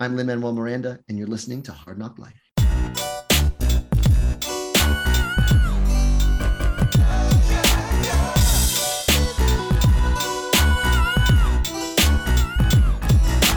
[0.00, 2.40] I'm Lin Manuel Miranda, and you're listening to Hard Knock Life.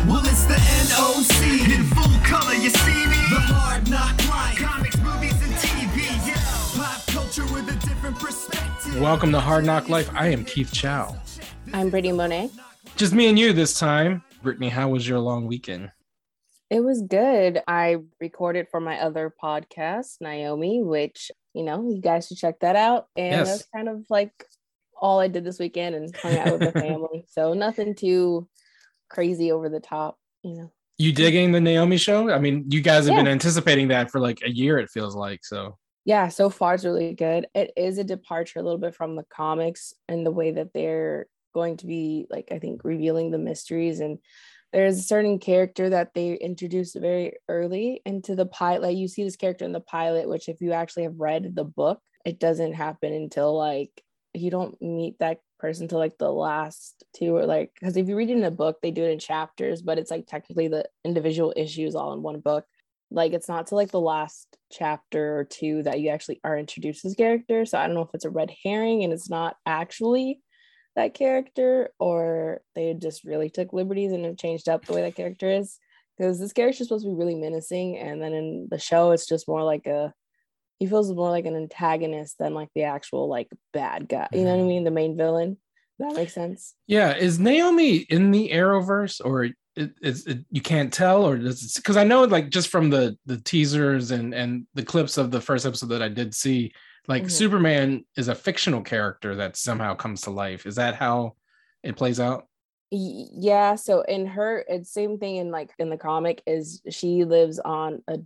[0.07, 0.57] Well, it's the
[0.89, 2.55] NOC in full color.
[2.55, 3.21] You see me?
[3.29, 4.57] The hard knock life.
[4.57, 6.27] Comics, movies, and TV.
[6.27, 6.83] Yeah.
[6.83, 8.99] Pop culture with a different perspective.
[8.99, 10.09] Welcome to Hard Knock Life.
[10.15, 11.15] I am Keith Chow.
[11.71, 12.49] I'm Brittany Monet.
[12.95, 14.23] Just me and you this time.
[14.41, 15.91] Brittany, how was your long weekend?
[16.71, 17.61] It was good.
[17.67, 22.77] I recorded for my other podcast, Naomi, which, you know, you guys should check that
[22.77, 23.07] out.
[23.17, 23.47] And Yes.
[23.49, 24.45] that's kind of like
[24.95, 27.25] all I did this weekend and hung out with the family.
[27.29, 28.47] So nothing too
[29.09, 30.71] crazy over the top, you know.
[30.97, 32.31] You digging the Naomi show?
[32.31, 35.43] I mean, you guys have been anticipating that for like a year, it feels like.
[35.43, 37.47] So, Yeah, so far it's really good.
[37.53, 41.27] It is a departure a little bit from the comics and the way that they're
[41.53, 44.19] going to be like I think revealing the mysteries and
[44.73, 48.93] there's a certain character that they introduced very early into the pilot.
[48.93, 51.99] You see this character in the pilot, which if you actually have read the book,
[52.25, 57.35] it doesn't happen until like you don't meet that person till like the last two
[57.35, 59.81] or like because if you read it in a book, they do it in chapters,
[59.81, 62.65] but it's like technically the individual issues all in one book
[63.11, 67.05] like it's not to like the last chapter or two that you actually are introduced
[67.05, 70.39] as character so i don't know if it's a red herring and it's not actually
[70.95, 75.15] that character or they just really took liberties and have changed up the way that
[75.15, 75.79] character is.
[76.17, 79.27] Because this character is supposed to be really menacing and then in the show it's
[79.27, 80.13] just more like a
[80.77, 84.27] he feels more like an antagonist than like the actual like bad guy.
[84.31, 84.67] You know what i mm-hmm.
[84.67, 84.83] mean?
[84.83, 85.57] The main villain.
[85.99, 86.73] That makes sense.
[86.87, 91.75] Yeah, is Naomi in the Arrowverse or it, it's it, you can't tell or does
[91.75, 95.39] because I know like just from the the teasers and and the clips of the
[95.39, 96.73] first episode that I did see,
[97.07, 97.31] like Mhm.
[97.31, 100.65] Superman is a fictional character that somehow comes to life.
[100.65, 101.35] Is that how
[101.83, 102.47] it plays out?
[102.91, 107.57] Yeah so in her it's same thing in like in the comic is she lives
[107.57, 108.19] on a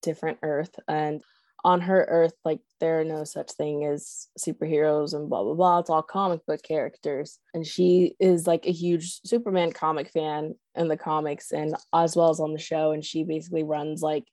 [0.00, 1.20] different earth and
[1.64, 5.78] on her earth like there are no such thing as superheroes and blah blah blah
[5.80, 10.86] it's all comic book characters and she is like a huge superman comic fan in
[10.86, 14.24] the comics and as well as on the show and she basically runs like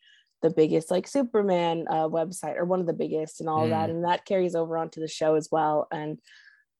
[0.41, 3.89] the biggest like superman uh, website or one of the biggest and all of that
[3.89, 6.17] and that carries over onto the show as well and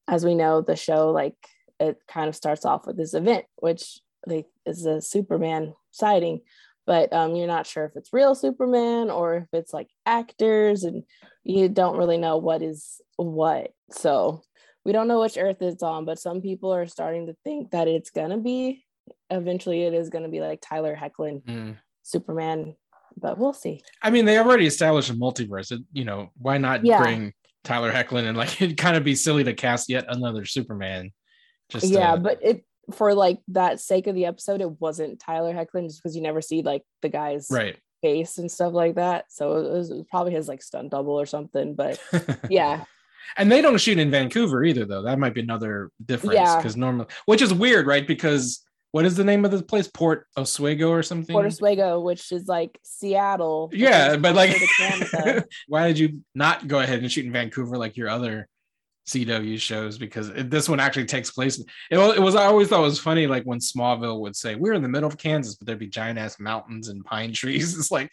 [0.08, 1.36] as we know the show like
[1.80, 3.98] it kind of starts off with this event, which
[4.28, 6.42] they is a Superman sighting,
[6.86, 11.04] but um, you're not sure if it's real Superman or if it's like actors, and
[11.42, 13.72] you don't really know what is what.
[13.90, 14.42] So
[14.84, 17.88] we don't know which Earth it's on, but some people are starting to think that
[17.88, 18.84] it's gonna be
[19.30, 21.76] eventually it is gonna be like Tyler Hoechlin Mm.
[22.02, 22.76] Superman,
[23.16, 23.82] but we'll see.
[24.02, 25.72] I mean, they already established a multiverse.
[25.72, 27.02] It, you know, why not Yeah.
[27.02, 27.32] bring
[27.64, 31.10] Tyler Hoechlin and like it'd kind of be silly to cast yet another Superman.
[31.68, 35.54] Just yeah, to- but it for like that sake of the episode, it wasn't Tyler
[35.54, 37.76] Hoechlin just because you never see like the guy's right.
[38.02, 39.26] face and stuff like that.
[39.28, 41.74] So it was, it was probably his like stunt double or something.
[41.74, 42.00] But
[42.50, 42.84] yeah,
[43.36, 45.02] and they don't shoot in Vancouver either, though.
[45.02, 46.56] That might be another difference Yeah.
[46.56, 48.06] because normally, which is weird, right?
[48.06, 48.60] Because
[48.92, 49.88] what is the name of the place?
[49.88, 51.32] Port Oswego or something?
[51.32, 53.70] Port Oswego, which is like Seattle.
[53.72, 55.44] yeah, but like, closer to Canada.
[55.68, 58.48] why did you not go ahead and shoot in Vancouver like your other
[59.06, 59.96] CW shows?
[59.96, 61.62] Because it, this one actually takes place.
[61.90, 62.34] It was, it was.
[62.34, 65.08] I always thought it was funny, like when Smallville would say, "We're in the middle
[65.08, 68.10] of Kansas, but there'd be giant ass mountains and pine trees." It's like,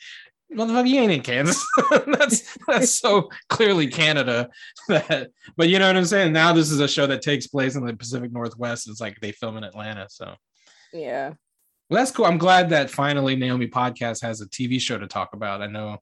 [0.53, 1.65] motherfucker, you ain't in Kansas.
[2.05, 4.49] that's that's so clearly Canada.
[4.89, 6.33] That, but you know what I'm saying.
[6.33, 8.87] Now this is a show that takes place in the Pacific Northwest.
[8.87, 10.35] It's like they film in Atlanta, so.
[10.97, 11.33] Yeah,
[11.89, 12.25] Well, that's cool.
[12.25, 15.61] I'm glad that finally Naomi Podcast has a TV show to talk about.
[15.61, 15.97] I know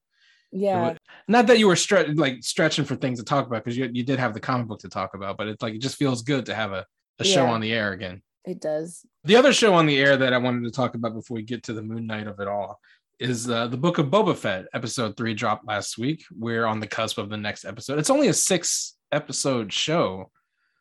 [0.52, 0.98] yeah, it wa-
[1.28, 4.04] not that you were stre- like stretching for things to talk about because you, you
[4.04, 6.46] did have the comic book to talk about, but it's like it just feels good
[6.48, 6.86] to have a,
[7.20, 8.22] a show on the air again.
[8.46, 9.06] it does.
[9.26, 11.64] The other show on the air that I wanted to talk about before we get
[11.64, 12.80] to the Moon Knight of it all
[13.20, 14.66] is uh, the Book of Boba Fett.
[14.74, 16.24] Episode three dropped last week.
[16.38, 17.98] We're on the cusp of the next episode.
[18.00, 20.32] It's only a six episode show,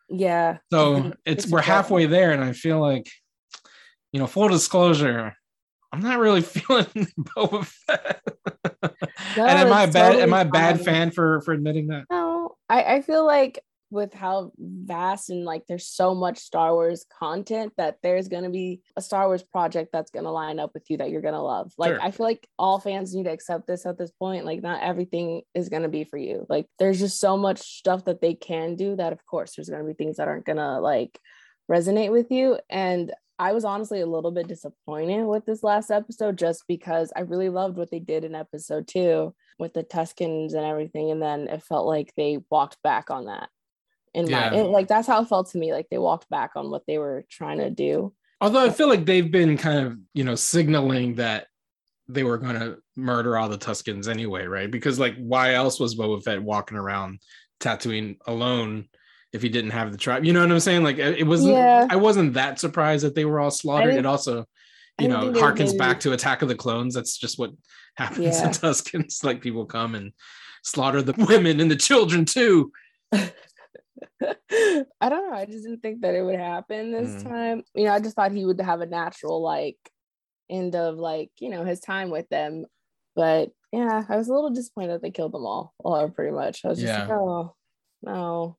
[0.09, 0.59] Yeah.
[0.73, 3.07] so it's It's we're halfway there, and I feel like,
[4.15, 5.35] you know, full disclosure.
[5.93, 6.87] I'm not really feeling
[7.19, 8.23] Boba Fett.
[9.37, 9.93] No, and am I bad?
[10.07, 10.85] totally am I a bad fine.
[10.85, 12.05] fan for for admitting that?
[12.09, 17.05] No, I, I feel like with how vast and like there's so much Star Wars
[17.19, 20.99] content that there's gonna be a Star Wars project that's gonna line up with you
[20.99, 21.73] that you're gonna love.
[21.77, 22.03] Like Sure.
[22.03, 24.45] I feel like all fans need to accept this at this point.
[24.45, 26.47] Like not everything is gonna be for you.
[26.49, 29.83] Like there's just so much stuff that they can do that of course there's gonna
[29.83, 31.19] be things that aren't gonna like
[31.69, 32.59] resonate with you.
[32.71, 33.13] And
[33.45, 37.51] I was honestly a little bit disappointed with this last episode just because I really
[37.51, 41.11] loved what they did in episode two with the Tuskens and everything.
[41.11, 43.51] And then it felt like they walked back on that.
[44.15, 44.49] In Yeah.
[44.49, 45.75] my it- like that's how it felt to me.
[45.75, 48.15] Like they walked back on what they were trying to do.
[48.41, 51.49] Although I feel like they've been kind of, you know, signaling that
[52.09, 54.71] they were going to murder all the Tuskens anyway, right?
[54.71, 57.21] Because like, why else was Boba Fett walking around
[57.61, 58.89] Tatooine alone
[59.35, 60.25] if he didn't have the tribe?
[60.25, 60.83] You know what I'm saying?
[60.83, 61.55] Like, it wasn't.
[61.55, 61.87] Yeah.
[61.91, 63.95] I wasn't that surprised that they were all slaughtered.
[63.95, 64.47] It also,
[64.99, 66.95] you know, think they were harkens back to Attack of the Clones.
[66.95, 67.51] That's just what
[67.97, 68.47] happens Yeah.
[68.47, 69.23] in Tuskens.
[69.23, 70.13] Like, people come and
[70.63, 72.73] slaughter the women and the children too.
[73.13, 75.37] I don't know.
[75.37, 77.29] I just didn't think that it would happen this Mm.
[77.29, 77.63] time.
[77.75, 79.77] You know, I just thought he would have a natural like
[80.51, 82.65] end of like, you know, his time with them.
[83.17, 86.65] But yeah, I was a little disappointed that they killed them all, or pretty much.
[86.65, 87.55] I was just like, oh
[88.03, 88.57] no.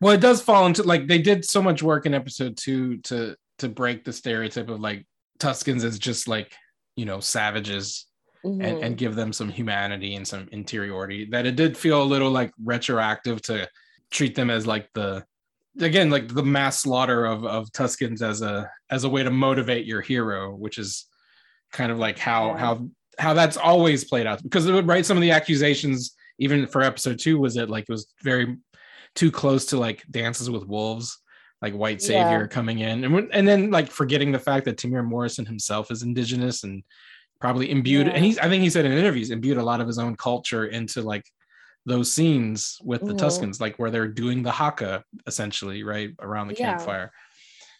[0.00, 3.36] Well, it does fall into like they did so much work in episode two to
[3.58, 5.06] to break the stereotype of like
[5.38, 6.54] Tuskens as just like
[6.96, 8.06] you know savages
[8.42, 8.82] and, Mhm.
[8.84, 12.52] and give them some humanity and some interiority that it did feel a little like
[12.64, 13.68] retroactive to
[14.10, 15.22] treat them as like the
[15.78, 19.84] again like the mass slaughter of of Tuskens as a as a way to motivate
[19.86, 21.06] your hero, which is
[21.72, 22.56] kind of like how Yeah.
[22.58, 22.88] how
[23.18, 26.80] how that's always played out because it would right some of the accusations even for
[26.82, 28.56] episode two was that like it was very
[29.14, 31.18] too close to like dances with wolves
[31.62, 32.46] like white savior Yeah.
[32.46, 36.64] coming in and and then like forgetting the fact that Temuera Morrison himself is indigenous
[36.64, 36.82] and
[37.40, 38.12] probably imbued Yeah.
[38.14, 40.66] and he's I think he said in interviews imbued a lot of his own culture
[40.66, 41.24] into like
[41.86, 43.18] those scenes with the Mhm.
[43.18, 46.72] Tuskens like where they're doing the haka essentially right around the Yeah.
[46.76, 47.12] campfire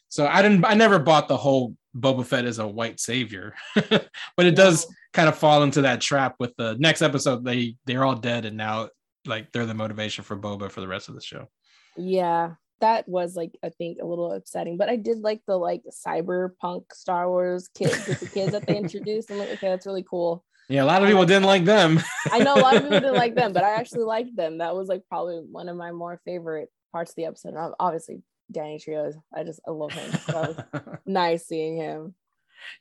[0.09, 4.47] so I didn't I never bought the whole Boba Fett as a white savior but
[4.47, 8.15] it does kind of fall into that trap with the next episode they they're all
[8.15, 8.89] dead and now
[9.31, 11.49] like they're the motivation for Boba for the rest of the show
[11.97, 15.83] Yeah, that was like I think a little upsetting, but I did like the like
[16.07, 19.31] cyberpunk Star Wars kids with the kids that they introduced.
[19.31, 20.45] I'm like, okay, that's really cool.
[20.69, 22.01] yeah a lot of people didn't like them
[22.31, 24.59] I know a lot of people didn't like them, but I actually liked them.
[24.59, 27.55] That was like probably one of my more favorite parts of the episode.
[27.55, 30.13] And obviously, Danny Trejo, I just I love him.
[30.31, 30.57] So
[31.07, 32.15] nice seeing him.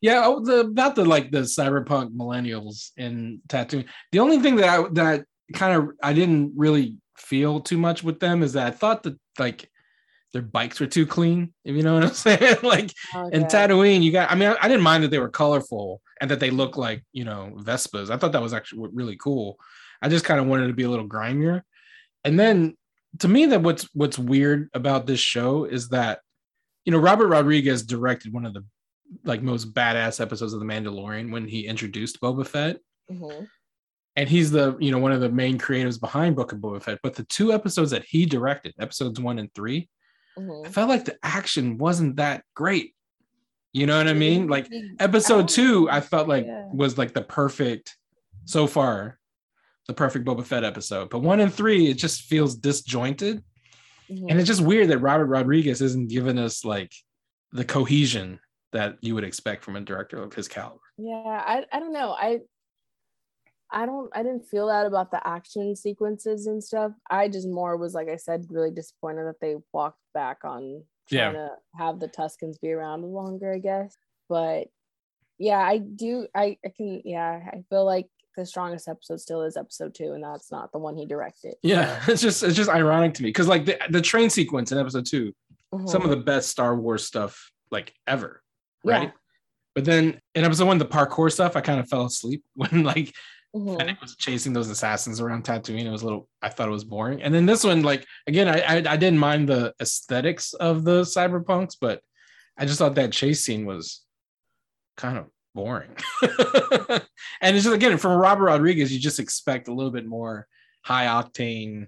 [0.02, 3.88] yeah oh, the about the like the cyberpunk millennials in Tatooine.
[4.12, 8.20] The only thing that I that kind of I didn't really feel too much with
[8.20, 9.70] them is that I thought that like
[10.34, 11.54] their bikes were too clean.
[11.66, 12.92] If you know what I'm saying, like
[13.32, 13.56] in Okay.
[13.58, 14.32] Tatooine, you got.
[14.32, 17.04] I mean, I, I didn't mind that they were colorful and that they look like
[17.14, 18.10] you know Vespas.
[18.10, 19.58] I thought that was actually really cool.
[20.02, 21.64] I just kind of wanted to be a little grimier.
[22.24, 22.78] And then
[23.20, 26.20] to me, that what's what's weird about this show is that
[26.86, 28.64] you know Robert Rodriguez directed one of the
[29.24, 32.78] like most badass episodes of The Mandalorian when he introduced Boba Fett,
[33.12, 33.48] Mhm.
[34.16, 37.00] And he's the you know one of the main creatives behind Book of Boba Fett.
[37.04, 39.90] But the two episodes that he directed, episodes one and three,
[40.38, 40.66] Mhm.
[40.66, 42.96] I felt like the action wasn't that great.
[43.74, 44.48] You know what I mean?
[44.48, 44.68] Like
[45.00, 45.90] episode two.
[45.90, 46.70] I felt like Yeah.
[46.74, 47.98] was like the perfect
[48.46, 49.20] so far,
[49.88, 51.10] the perfect Boba Fett episode.
[51.10, 53.44] But one and three, it just feels disjointed.
[54.10, 54.26] Mhm.
[54.32, 56.94] And it's just weird that Robert Rodriguez isn't giving us like
[57.52, 58.40] the cohesion
[58.72, 60.80] that you would expect from a director of his caliber.
[60.98, 62.12] Yeah, I I don't know.
[62.12, 62.40] I
[63.72, 66.92] I don't I didn't feel that about the action sequences and stuff.
[67.10, 71.32] I just more was like I said, really disappointed that they walked back on Yeah.
[71.32, 73.96] trying to have the Tuskens be around longer, I guess.
[74.28, 74.68] But
[75.38, 79.58] yeah, I do I, I can yeah, I feel like the strongest episode still is
[79.58, 81.56] episode two, and that's not the one he directed.
[81.62, 84.78] Yeah, it's just it's just ironic to me because like the, the train sequence in
[84.78, 85.34] episode two,
[85.72, 86.10] some of mm-hmm.
[86.12, 88.42] the best Star Wars stuff like ever,
[88.84, 89.04] right?
[89.04, 89.12] Yeah.
[89.76, 93.14] But then in episode one, the parkour stuff, I kind of fell asleep when like
[93.56, 93.78] Mhm.
[93.80, 95.86] Fennec was chasing those assassins around Tatooine.
[95.86, 97.22] It was a little, I thought it was boring.
[97.24, 101.02] And then this one, like again, I I, I didn't mind the aesthetics of the
[101.02, 102.02] cyberpunks, but
[102.58, 104.04] I just thought that chase scene was
[104.98, 105.26] kind of
[105.56, 105.96] boring.
[107.42, 110.48] and it's just again from Robert Rodriguez, you just expect a little bit more
[110.84, 111.88] high octane.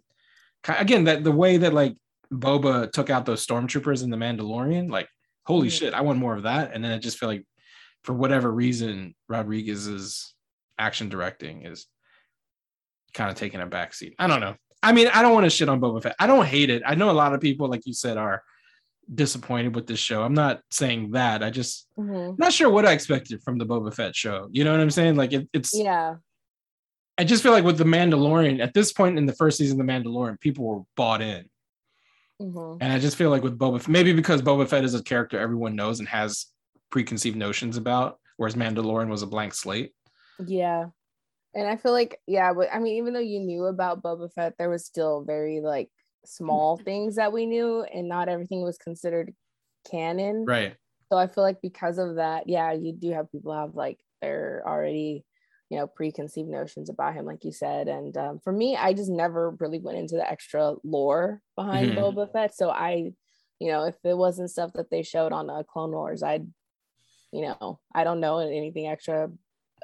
[0.68, 1.96] Again, that the way that like
[2.34, 5.08] Boba took out those stormtroopers in the Mandalorian, like
[5.46, 5.72] holy Mhm.
[5.78, 6.72] shit, I want more of that.
[6.74, 7.46] And then I just feel like
[8.04, 10.34] for whatever reason, Rodriguez's
[10.82, 11.86] action directing is
[13.14, 14.16] kind of taking a backseat.
[14.20, 14.56] I don't know.
[14.84, 16.16] I mean, I don't want to shit on Boba Fett.
[16.20, 16.82] I don't hate it.
[16.86, 18.42] I know a lot of people, like you said, are
[19.14, 20.24] disappointed with this show.
[20.24, 21.44] I'm not saying that.
[21.44, 22.38] I just Mhm.
[22.40, 24.50] not sure what I expected from the Boba Fett show.
[24.52, 25.16] You know what I'm saying?
[25.16, 25.72] Like it, it's.
[25.78, 26.16] Yeah.
[27.18, 29.86] I just feel like with the Mandalorian at this point in the first season of
[29.86, 31.46] the Mandalorian, people were bought in,
[32.42, 32.78] Mhm.
[32.82, 35.76] and I just feel like with Boba, maybe because Boba Fett is a character everyone
[35.76, 36.48] knows and has
[36.90, 39.94] preconceived notions about, whereas Mandalorian was a blank slate.
[40.48, 40.88] Yeah.
[41.54, 44.56] And I feel like, yeah, but I mean, even though you knew about Boba Fett,
[44.58, 45.90] there was still very like
[46.26, 49.34] small things that we knew, and not everything was considered
[49.90, 50.46] canon.
[50.46, 50.76] Right.
[51.12, 54.64] So I feel like because of that, yeah, you do have people have like they're
[54.66, 55.26] already,
[55.70, 57.90] you know, preconceived notions about him, like you said.
[57.90, 61.98] And um, for me, I just never really went into the extra lore behind Mhm.
[61.98, 62.56] Boba Fett.
[62.56, 63.12] So I,
[63.60, 66.48] you know, if it wasn't stuff that they showed on uh, Clone Wars, I'd,
[67.34, 69.30] you know, I don't know anything extra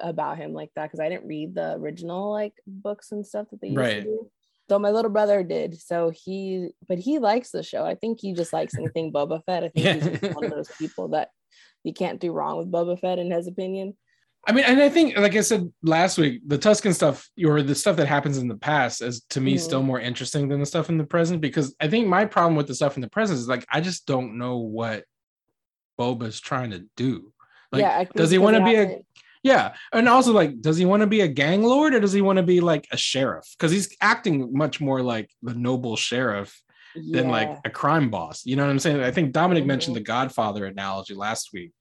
[0.00, 3.60] about him like that because I didn't read the original like books and stuff that
[3.60, 3.94] they used Right.
[3.96, 4.30] to do.
[4.68, 5.80] So my little brother did.
[5.80, 7.84] So he, but he likes the show.
[7.84, 9.64] I think he just likes anything Boba Fett.
[9.64, 10.16] I think he's Yeah.
[10.18, 11.30] just one of those people that
[11.84, 13.96] you can't do wrong with Boba Fett in his opinion.
[14.46, 17.74] I mean, and I think, like I said last week, the Tusken stuff or the
[17.74, 19.60] stuff that happens in the past is to me Mhm.
[19.60, 22.66] still more interesting than the stuff in the present because I think my problem with
[22.68, 25.04] the stuff in the present is like I just don't know what
[25.98, 27.32] Boba's trying to do.
[27.72, 28.98] Like, yeah, does he want to be a
[29.42, 32.20] yeah, and also like, does he want to be a gang lord or does he
[32.20, 33.46] want to be like a sheriff?
[33.56, 36.60] Because he's acting much more like the noble sheriff
[37.12, 38.44] than like a crime boss.
[38.44, 39.00] You know what I'm saying?
[39.02, 40.00] I think Dominic mentioned Mhm.
[40.00, 41.72] the Godfather analogy last week,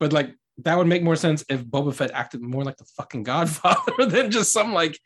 [0.00, 3.22] but like that would make more sense if Boba Fett acted more like the fucking
[3.32, 4.98] Godfather than just some like,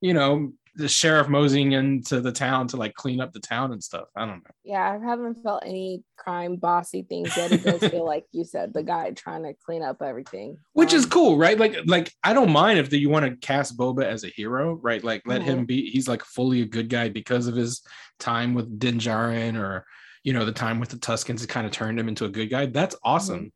[0.00, 3.82] you know, the sheriff moseying into the town to like clean up the town and
[3.82, 4.08] stuff.
[4.14, 4.50] I don't know.
[4.62, 7.50] Yeah, I haven't felt any crime bossy things yet.
[7.50, 11.04] It does feel like you said the guy trying to clean up everything, Which is
[11.04, 11.58] Um, cool, right?
[11.58, 15.02] Like, like I don't mind if you want to cast Boba as a hero, right?
[15.02, 15.90] Like, let him be.
[15.90, 17.82] He's like fully a good guy because of his
[18.18, 19.86] time with Din Djarin, or
[20.24, 21.42] you know, the time with the Tuskens.
[21.42, 22.66] It kind of turned him into a good guy.
[22.66, 23.50] That's awesome.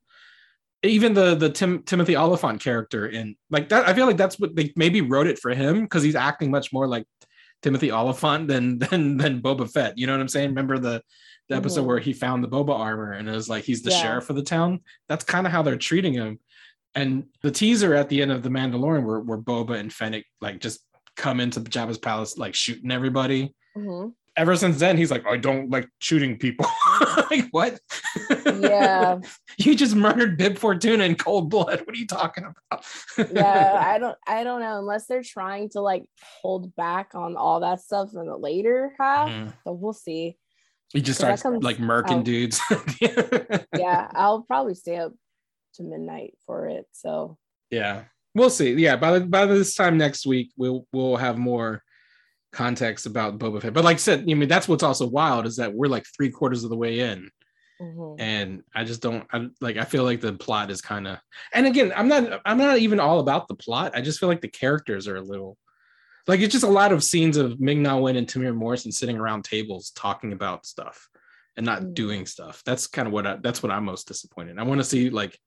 [0.82, 4.56] Even the the Tim, Timothy Olyphant character in like that, I feel like that's what
[4.56, 7.04] they maybe wrote it for him because he's acting much more like
[7.62, 9.99] Timothy Olyphant than than than Boba Fett.
[9.99, 10.49] You know what I'm saying?
[10.50, 11.02] Remember the
[11.50, 11.87] the episode Mhm.
[11.87, 14.02] where he found the Boba armor and it was like he's the Yeah.
[14.02, 14.80] sheriff of the town.
[15.08, 16.38] That's kind of how they're treating him.
[16.94, 20.60] And the teaser at the end of the Mandalorian, where where Boba and Fennec like
[20.60, 20.80] just
[21.16, 23.54] come into Jabba's palace like shooting everybody.
[23.76, 24.12] mhm.
[24.37, 26.64] Ever since then, he's like, I don't like shooting people.
[27.30, 27.78] like what?
[28.61, 29.19] Yeah.
[29.59, 31.80] you just murdered Bib Fortuna in cold blood.
[31.80, 32.85] What are you talking about?
[33.33, 36.04] yeah i don't i don't know unless they're trying to like
[36.40, 39.52] hold back on all that stuff in the later half Mhm.
[39.64, 40.38] so we'll see
[40.92, 42.25] He just comes like murking out.
[42.25, 42.61] dudes.
[43.76, 45.12] yeah i'll probably stay up
[45.75, 47.37] to midnight for it so
[47.71, 48.04] yeah
[48.35, 51.83] we'll see yeah by the, by this time next week we'll we'll have more
[52.52, 53.73] context about Boba Fett.
[53.73, 56.30] But like I said I mean that's what's also wild is that we're like three
[56.30, 57.30] quarters of the way in.
[57.80, 58.16] Mhm.
[58.19, 61.16] and I just don't I like I feel like the plot is kind of
[61.54, 63.92] and again I'm not I'm not even all about the plot.
[63.95, 65.57] I just feel like the characters are a little
[66.26, 69.16] like it's just a lot of scenes of Ming Na Wen and Temuera Morrison sitting
[69.16, 71.09] around tables talking about stuff
[71.57, 71.95] and not Mm.
[71.95, 72.62] doing stuff.
[72.66, 75.38] That's kind of what I, that's what I'm most disappointed I want to see like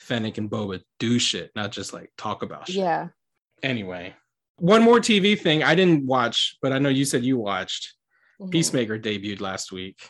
[0.00, 2.76] Fennec and Boba do shit not just like talk about shit.
[2.76, 3.08] Yeah.
[3.62, 4.14] Anyway
[4.56, 7.94] one more TV thing I didn't watch but I know you said you watched
[8.40, 8.50] mhm.
[8.50, 10.00] Peacemaker debuted last week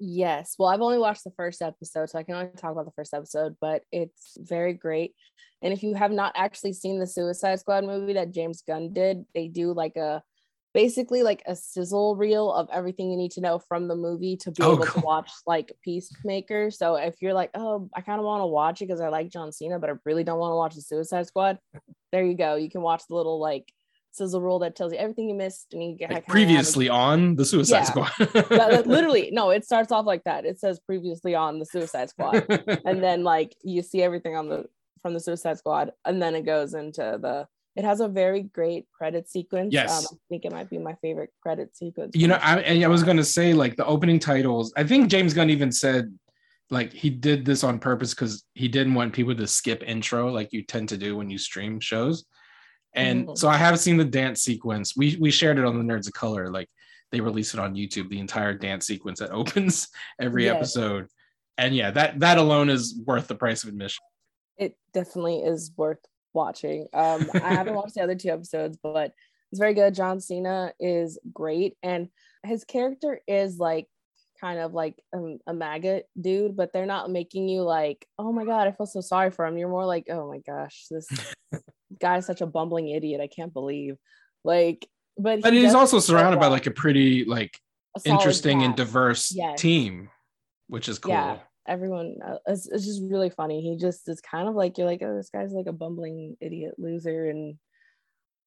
[0.00, 0.54] Yes.
[0.58, 3.12] Well, I've only watched the first episode, so I can only talk about the first
[3.12, 5.12] episode, but it's very great.
[5.60, 9.24] And if you have not actually seen the Suicide Squad movie that James Gunn did,
[9.34, 10.22] they do like a
[10.72, 14.52] basically like a sizzle reel of everything you need to know from the movie to
[14.52, 15.00] be Oh, able cool.
[15.02, 16.70] to watch like Peacemaker.
[16.70, 19.30] So if you're like, oh, I kind of want to watch it because I like
[19.30, 21.58] John Cena, but I really don't want to watch the Suicide Squad,
[22.12, 22.54] there you go.
[22.54, 23.66] You can watch the little like
[24.10, 27.44] sizzle rule that tells you everything you missed and you get like, previously on the
[27.44, 27.84] Suicide Yeah.
[27.84, 28.10] Squad.
[28.18, 30.44] That- literally no it starts off like that.
[30.44, 32.46] It says previously on the suicide squad.
[32.84, 34.66] And then like you see everything on the
[35.02, 37.46] from the suicide squad and then it goes into the
[37.76, 39.72] it has a very great credit sequence.
[39.72, 39.96] Yes.
[39.96, 42.88] um, i think it might be my favorite credit sequence you know I, and I
[42.88, 46.12] was going to say like the opening titles i think james gunn even said
[46.70, 50.52] like he did this on purpose because he didn't want people to skip intro like
[50.52, 52.26] you tend to do when you stream shows
[52.98, 54.96] and so i have seen the dance sequence.
[54.96, 56.50] We we shared it on the nerds of color.
[56.50, 56.68] Like
[57.12, 59.88] they release it on youtube the entire dance sequence that opens
[60.20, 60.56] every Yes.
[60.56, 61.06] episode.
[61.56, 64.02] And yeah that that alone is worth the price of admission.
[64.56, 66.86] It definitely is worth watching.
[66.92, 69.12] Um i haven't watched the other two episodes but
[69.50, 69.94] it's very good.
[69.94, 71.76] John cena is great.
[71.82, 72.08] And
[72.44, 73.86] his character is like
[74.40, 78.44] kind of like um, a maggot dude but they're not making you like oh my
[78.44, 79.56] god i feel so sorry for him.
[79.58, 81.08] You're more like oh my gosh this
[82.00, 83.96] guy's such a bumbling idiot i can't believe.
[84.44, 87.58] Like but but he he's also surrounded by like a pretty like
[88.04, 89.60] A interesting and diverse Yes.
[89.60, 90.10] team
[90.68, 91.12] which is cool.
[91.12, 91.38] Yeah.
[91.66, 93.60] everyone uh, it's, it's just really funny.
[93.62, 96.74] He just is kind of like you're like oh this guy's like a bumbling idiot
[96.78, 97.56] loser and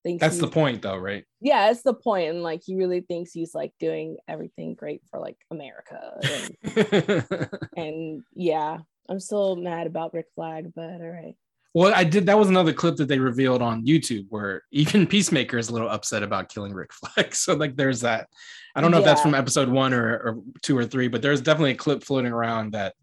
[0.04, 1.26] thinks that's the point though right?
[1.42, 5.20] Yeah it's the point and like he really thinks he's like doing everything great for
[5.20, 8.78] like america and, and yeah
[9.10, 11.36] i'm still mad about rick flag but all right
[11.74, 12.26] well, I did.
[12.26, 15.90] That was another clip that they revealed on YouTube where even Peacemaker is a little
[15.90, 17.34] upset about killing Rick Flag.
[17.36, 18.28] So, like, there's that.
[18.76, 21.42] I don't know if that's from episode one or, or two or three, but there's
[21.42, 22.94] definitely a clip floating around that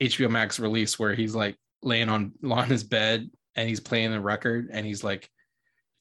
[0.00, 4.20] HBO Max release where he's like laying on on his bed and he's playing the
[4.20, 5.28] record and he's like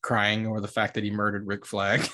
[0.02, 2.10] crying over the fact that he murdered Rick Flag.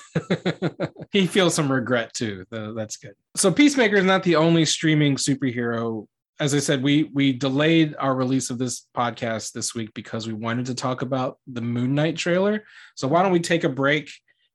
[1.10, 2.44] he feels some regret too.
[2.50, 3.14] Tha- That's good.
[3.36, 6.06] So Peacemaker is not the only streaming superhero
[6.40, 10.32] as I said, we we delayed our release of this podcast this week because we
[10.32, 12.64] wanted to talk about the Moon Knight trailer.
[12.94, 14.10] So why don't we take a break?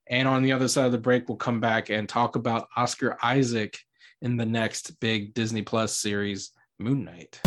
[0.07, 3.17] And on the other side of the break, we'll come back and talk about Oscar
[3.21, 3.77] Isaac
[4.23, 7.39] in the next big Disney Plus series, Moon Knight.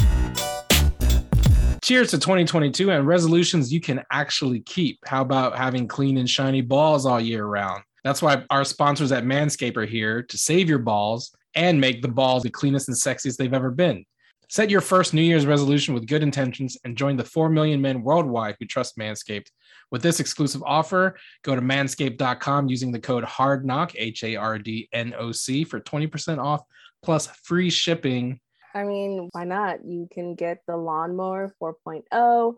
[1.83, 5.00] Cheers to 2022 and resolutions you can actually keep.
[5.04, 7.83] How about having clean and shiny balls all year round?
[8.04, 12.09] That's why our sponsors at Manscaped are here to save your balls and make the
[12.09, 14.04] balls the cleanest and sexiest they've ever been.
[14.50, 18.02] Set your first New Year's resolution with good intentions and join the 4 million men
[18.02, 19.49] worldwide who trust Manscaped.
[19.90, 24.88] With this exclusive offer, go to manscaped.com using the code HARDNOC, H A R D
[24.90, 26.62] N O C, for 20% off
[27.02, 28.40] plus free shipping.
[28.75, 29.85] I mean, why not?
[29.85, 32.55] You can get the lawnmower 4.0,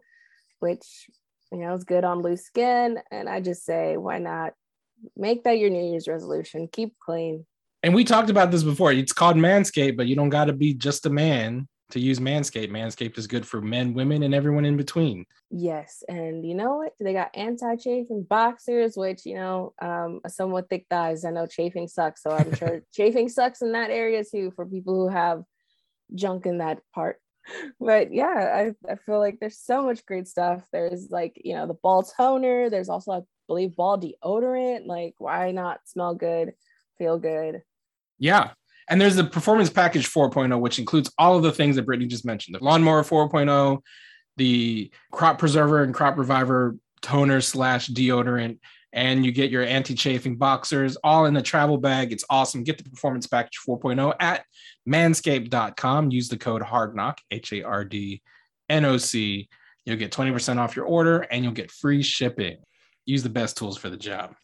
[0.61, 1.09] which
[1.51, 3.01] you know is good on loose skin.
[3.11, 4.53] And I just say, why not
[5.17, 6.69] make that your New Year's resolution?
[6.71, 7.47] Keep clean.
[7.83, 8.93] And we talked about this before.
[8.93, 12.71] It's called Manscaped, but you don't got to be just a man to use Manscaped.
[12.71, 15.27] Manscaped is good for men, women, and everyone in between.
[15.51, 16.95] Yes, and you know what?
[17.01, 21.25] They got anti-chafing boxers, which you know, um, somewhat thick thighs.
[21.25, 24.95] I know chafing sucks, so I'm sure chafing sucks in that area too for people
[24.95, 25.43] who have
[26.15, 27.21] junk in that part.
[27.81, 30.63] But yeah, I, I feel like there's so much great stuff.
[30.73, 32.71] There's like you know the ball toner.
[32.71, 34.87] There's also I believe ball deodorant.
[34.87, 36.53] Like why not smell good,
[36.99, 37.63] feel good?
[38.19, 38.51] Yeah.
[38.91, 42.25] And there's the performance package 4.0, which includes all of the things that Brittany just
[42.25, 43.81] mentioned the lawnmower 4.0,
[44.37, 48.59] the crop preserver and crop reviver toner slash deodorant,
[48.93, 52.13] and you get your anti chafing boxers all in a travel bag.
[52.13, 52.65] It's awesome.
[52.65, 54.45] Get the performance package 4.0 at
[54.89, 56.11] manscaped.com.
[56.11, 58.21] Use the code HARDNOC, H A R D
[58.69, 59.49] N O C.
[59.85, 62.57] You'll get 20% off your order and you'll get free shipping.
[63.07, 64.35] Use the best tools for the job.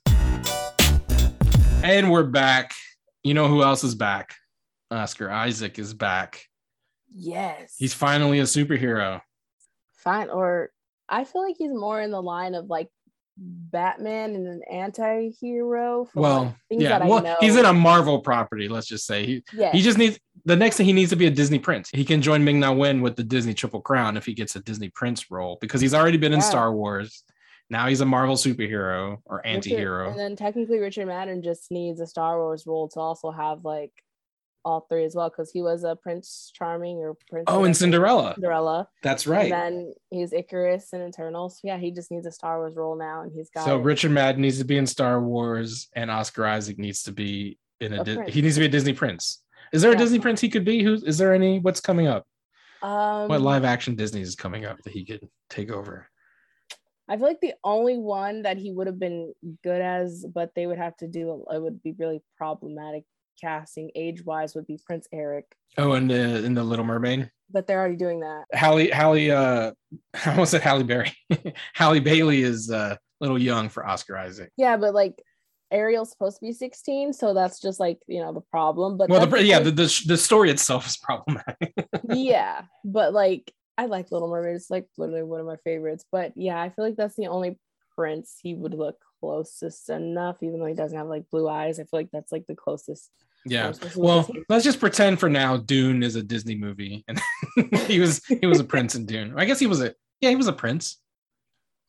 [1.82, 2.72] And we're back.
[3.26, 4.36] You know who else is back?
[4.88, 6.44] Oscar Isaac is back.
[7.12, 7.74] Yes.
[7.76, 9.20] He's finally a superhero.
[9.96, 10.30] fine.
[10.30, 10.70] Or
[11.08, 12.88] I feel like he's more in the line of like
[13.36, 16.08] Batman and an anti-hero.
[16.14, 17.04] Well, like, yeah.
[17.04, 18.68] Well, he's in a Marvel property.
[18.68, 19.72] Let's just say he yeah.
[19.72, 21.90] he just needs the next thing he needs to be a Disney prince.
[21.92, 24.60] He can join Ming Na Wen with the Disney Triple Crown if he gets a
[24.60, 26.44] Disney prince role because he's already been in Yeah.
[26.46, 27.24] Star Wars.
[27.68, 30.10] Now he's a Marvel superhero or anti-hero.
[30.10, 33.90] And then technically Richard Madden just needs a Star Wars role to also have like
[34.64, 37.44] all three as well because he was a Prince Charming or Prince.
[37.48, 38.34] Oh, and Cinderella.
[38.34, 38.88] Cinderella.
[39.02, 39.50] That's And right.
[39.50, 41.60] then he's Icarus in Eternals.
[41.62, 43.64] Yeah, he just needs a Star Wars role now, and he's got.
[43.64, 43.82] So it.
[43.84, 47.92] Richard Madden needs to be in Star Wars, and Oscar Isaac needs to be in
[47.92, 48.00] a.
[48.00, 49.42] A Di- he needs to be a Disney prince.
[49.72, 50.82] Is there a Disney prince he could be?
[50.82, 51.58] Who is there any?
[51.60, 52.26] What's coming up?
[52.82, 56.08] Um, What live action Disney is coming up that he could take over?
[57.08, 60.66] I feel like the only one that he would have been good as, but they
[60.66, 63.04] would have to do it would be really problematic
[63.40, 65.44] casting age wise would be Prince Eric,
[65.78, 68.44] Oh, and the in the Little Mermaid, but they're already doing that.
[68.52, 69.30] Halle Halle.
[69.30, 69.72] Uh,
[70.24, 71.12] I almost said Halle Berry.
[71.74, 74.50] Halle Bailey is uh, a little young for Oscar Isaac.
[74.56, 75.22] Yeah, but like
[75.70, 78.96] Ariel's supposed to be 16, so that's just like you know the problem.
[78.96, 81.74] But Well, the, yeah, the, the the story itself is problematic.
[82.10, 84.56] yeah, but like I like Little Mermaid.
[84.56, 86.04] It's like literally one of my favorites.
[86.10, 87.58] But yeah, I feel like that's the only
[87.94, 91.78] prince he would look closest enough, even though he doesn't have like blue eyes.
[91.78, 93.10] I feel like that's like the closest.
[93.44, 93.72] Yeah.
[93.94, 97.20] Well, his- let's just pretend for now Dune is a Disney movie, and
[97.86, 99.34] he was he was a prince in Dune.
[99.36, 101.00] I guess he was a yeah he was a prince,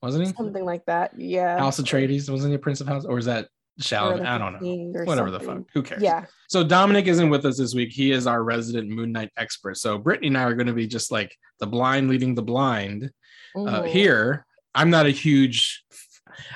[0.01, 0.33] wasn't he?
[0.33, 1.13] something like that.
[1.17, 1.57] Yeah.
[1.57, 3.47] House Atreides wasn't he a prince of House, or is that
[3.79, 4.25] Shall?
[4.25, 5.03] I don't know.
[5.05, 5.59] Whatever the fuck.
[5.73, 6.01] Who cares?
[6.01, 6.25] Yeah.
[6.47, 7.91] So Dominic isn't with us this week.
[7.91, 9.77] He is our resident Moon Knight expert.
[9.77, 13.11] So Brittany and I are going to be just like the blind leading the blind
[13.55, 14.45] uh, here.
[14.73, 15.83] I'm not a huge.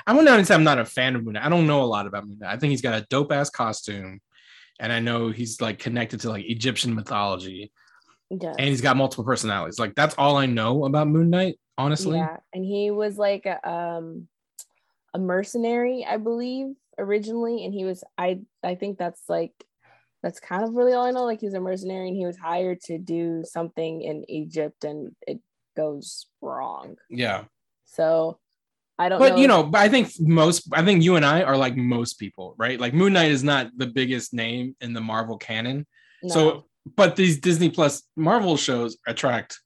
[0.06, 1.44] I wouldn't even say I'm not a fan of Moon Knight.
[1.44, 2.52] I don't know a lot about Moon Knight.
[2.54, 4.20] I think he's got a dope ass costume,
[4.80, 7.72] and I know he's like connected to like Egyptian mythology,
[8.30, 8.54] Yes.
[8.58, 9.78] and he's got multiple personalities.
[9.78, 12.18] Like that's all I know about Moon Knight, honestly.
[12.18, 14.28] Yeah, and he was like um
[15.14, 19.52] a mercenary, I believe, originally, and he was I I think that's like
[20.22, 21.24] that's kind of really all I know.
[21.24, 25.40] Like he's a mercenary, and he was hired to do something in Egypt, and it
[25.76, 26.96] goes wrong.
[27.10, 27.44] Yeah.
[27.84, 28.38] So
[28.98, 29.18] I don't.
[29.18, 31.76] But know you know, but I think most, I think you and I are like
[31.76, 32.78] most people, right?
[32.78, 35.86] Like Moon Knight is not the biggest name in the Marvel canon.
[36.22, 36.34] no.
[36.34, 36.64] So,
[36.96, 39.58] but these Disney Plus Marvel shows attract,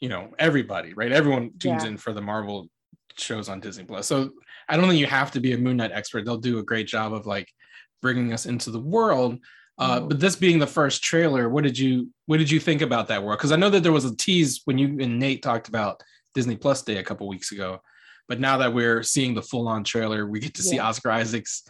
[0.00, 1.12] you know, everybody, right?
[1.12, 1.90] Everyone tunes Yeah.
[1.90, 2.68] in for the Marvel
[3.16, 4.06] shows on Disney Plus.
[4.06, 4.30] So
[4.72, 6.24] I don't think you have to be a Moon Knight expert.
[6.24, 7.52] They'll do a great job of like
[8.00, 9.38] bringing us into the world.
[9.78, 10.08] Uh, Mhm.
[10.08, 13.22] But this being the first trailer, what did you what did you think about that
[13.22, 13.38] world?
[13.38, 16.02] Because I know that there was a tease when you and Nate talked about
[16.34, 17.80] Disney Plus Day a couple weeks ago.
[18.28, 20.86] But now that we're seeing the full on trailer, we get to see Yeah.
[20.88, 21.64] Oscar Isaac's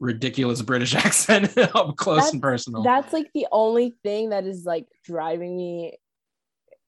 [0.00, 2.82] ridiculous British accent up close and personal.
[2.82, 5.98] that's like the only thing that is like driving me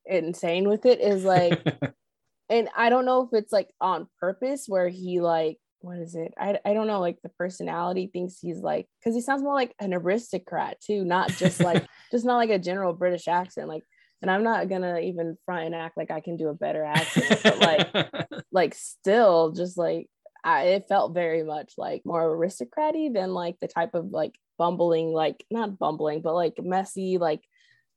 [0.07, 1.61] insane with it is like
[2.51, 6.35] and I don't know if it's like on purpose where he like what is it?
[6.39, 9.75] I, I don't know, like the personality thinks he's like because he sounds more like
[9.81, 13.69] an aristocrat too, not just like just not like a general British accent.
[13.69, 13.83] Like,
[14.23, 17.41] and I'm not gonna even front and act like I can do a better accent,
[17.43, 18.13] but like
[18.53, 20.09] like still just like
[20.45, 25.13] I, it felt very much like more aristocratic than like the type of like bumbling,
[25.13, 27.43] like not bumbling, but like messy, like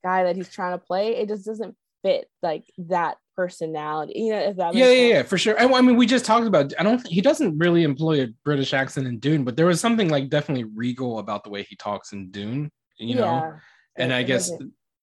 [0.03, 1.17] guy that he's trying to play.
[1.17, 4.13] It just doesn't fit like that personality.
[4.15, 5.55] You know, if that yeah, yeah, yeah, for sure.
[5.59, 6.73] And I mean, we just talked about.
[6.79, 7.05] I don't.
[7.07, 10.65] He doesn't really employ a British accent in Dune, but there was something like definitely
[10.65, 12.71] regal about the way he talks in Dune.
[12.97, 13.51] You know, Yeah,
[13.97, 14.51] and it- I it guess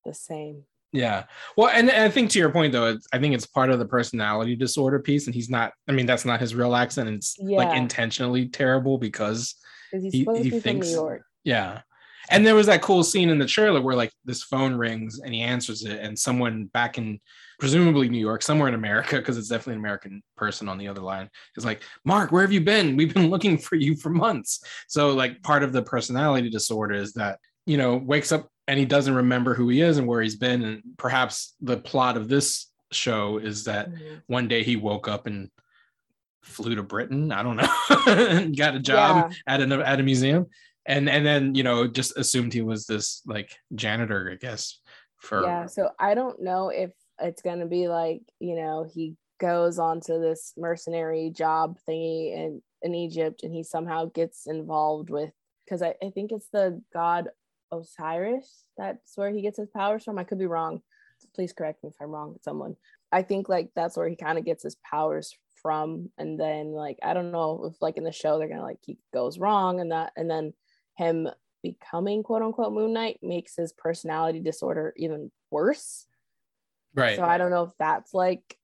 [0.05, 0.63] the same.
[0.93, 1.25] Yeah.
[1.57, 3.79] Well, and, and I think to your point though, it's, I think it's part of
[3.79, 5.73] the personality disorder piece, and he's not.
[5.89, 7.09] I mean, that's not his real accent.
[7.11, 9.55] It's like intentionally terrible because
[9.93, 11.23] He- he be thinks- from New York.
[11.45, 11.83] yeah.
[12.31, 15.33] And there was that cool scene in the trailer where like this phone rings and
[15.35, 17.21] he answers it, and someone back in
[17.61, 21.03] presumably New York, somewhere in America, because it's definitely an American person on the other
[21.03, 22.97] line, is like, Mark, where have you been?
[22.97, 24.65] We've been looking for you for months.
[24.89, 28.87] So like part of the personality disorder is that you know wakes up and he
[28.87, 32.67] doesn't remember who he is and where he's been, and perhaps the plot of this
[32.91, 34.23] show is that Mhm.
[34.27, 35.51] one day he woke up and
[36.43, 37.31] flew to Britain.
[37.31, 37.73] I don't know,
[38.07, 40.47] and got a job at an at a museum,
[40.87, 44.81] and and then you know just assumed he was this like janitor, I guess.
[45.19, 49.17] For yeah so i don't know if it's going to be like you know he
[49.39, 55.33] goes onto this mercenary job thingy in in egypt and he somehow gets involved with
[55.65, 57.29] because I, I think it's the god
[57.73, 60.19] osiris that's where he gets his powers from.
[60.19, 60.81] I could be wrong.
[61.35, 62.77] Please correct me if i'm wrong someone.
[63.13, 66.99] I think like that's where he kind of gets his powers from and then like
[67.03, 69.93] i don't know if like in the show they're gonna like he goes wrong and
[69.93, 70.55] that and then
[70.97, 71.29] him
[71.63, 76.07] becoming quote unquote moon knight makes his personality disorder even worse
[76.95, 77.17] right.
[77.17, 78.57] so i don't know if that's like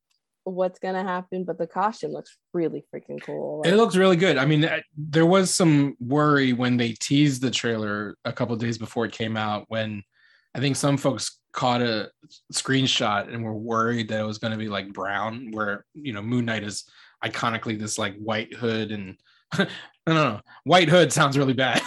[0.44, 4.38] what's gonna happen but the costume looks really freaking cool It looks really good.
[4.38, 8.78] I mean, uh, there was some worry when they teased the trailer a couple days
[8.78, 9.66] before it came out.
[9.68, 10.02] When
[10.54, 12.10] I think some folks caught a
[12.52, 16.22] screenshot and were worried that it was going to be like brown, where you know
[16.22, 16.84] Moon Knight is
[17.24, 19.16] iconically this like white hood and
[19.52, 19.66] I
[20.06, 21.82] don't know, white hood sounds really bad.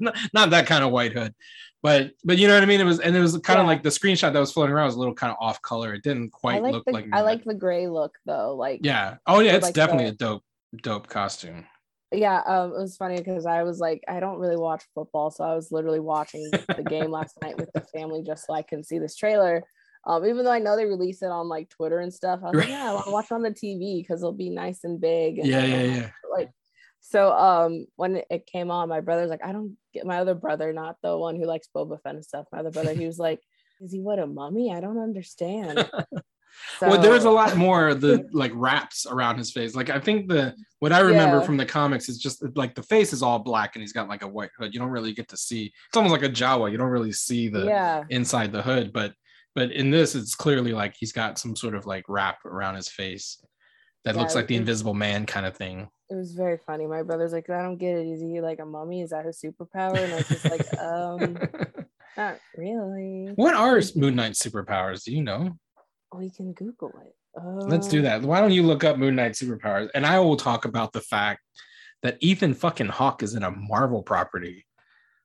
[0.00, 1.34] not, not that kind of white hood,
[1.84, 2.80] but but you know what I mean.
[2.80, 3.68] It was and it was kind of Yeah.
[3.68, 5.92] like the screenshot that was floating around was a little kind of off color.
[5.94, 7.06] It didn't quite like look the like.
[7.12, 9.18] i like the gray look though like Yeah.
[9.26, 10.44] Oh yeah, it's like definitely the- a dope
[10.82, 11.64] dope costume.
[12.10, 15.44] yeah um it was funny because i was like i don't really watch football so
[15.44, 18.82] i was literally watching the game last night with the family just so i can
[18.82, 19.62] see this trailer
[20.06, 22.56] um even though i know they release it on like twitter and stuff i was
[22.60, 25.00] like yeah i want to watch it on the tv because it'll be nice and
[25.00, 26.10] big and Yeah, yeah, yeah.
[26.36, 26.50] like
[27.06, 30.72] so um when it- came on my brother's like i don't get my other brother
[30.72, 33.40] not the one who likes boba fett and stuff my other brother he was like
[33.80, 35.88] is he what a mummy i don't understand
[36.80, 39.74] well, there's a lot more the like wraps around his face.
[39.74, 41.42] Like I think the what I remember Yeah.
[41.42, 44.22] from the comics is just like the face is all black and he's got like
[44.22, 44.72] a white hood.
[44.72, 45.72] You don't really get to see.
[45.88, 46.70] It's almost like a Jawa.
[46.70, 49.14] You don't really see the yeah inside the hood, but
[49.56, 52.88] but in this, it's clearly like he's got some sort of like wrap around his
[52.88, 53.44] face
[54.04, 55.88] that Yeah, looks like the Invisible Man kind of thing.
[56.14, 56.86] It was very funny.
[56.86, 58.06] My brother's like, I don't get it.
[58.06, 59.02] Is he like a mummy?
[59.02, 59.98] Is that his superpower?
[59.98, 61.38] And I was just like, um,
[62.16, 63.32] not really.
[63.34, 65.02] what are Moon Knight's superpowers?
[65.02, 65.56] Do you know?
[66.14, 67.14] We can Google it.
[67.42, 68.22] Let's do that.
[68.22, 69.88] Why don't you look up Moon Knight superpowers?
[69.94, 71.40] And I will talk about the fact
[72.02, 74.64] that Ethan fucking Hawke is in a Marvel property.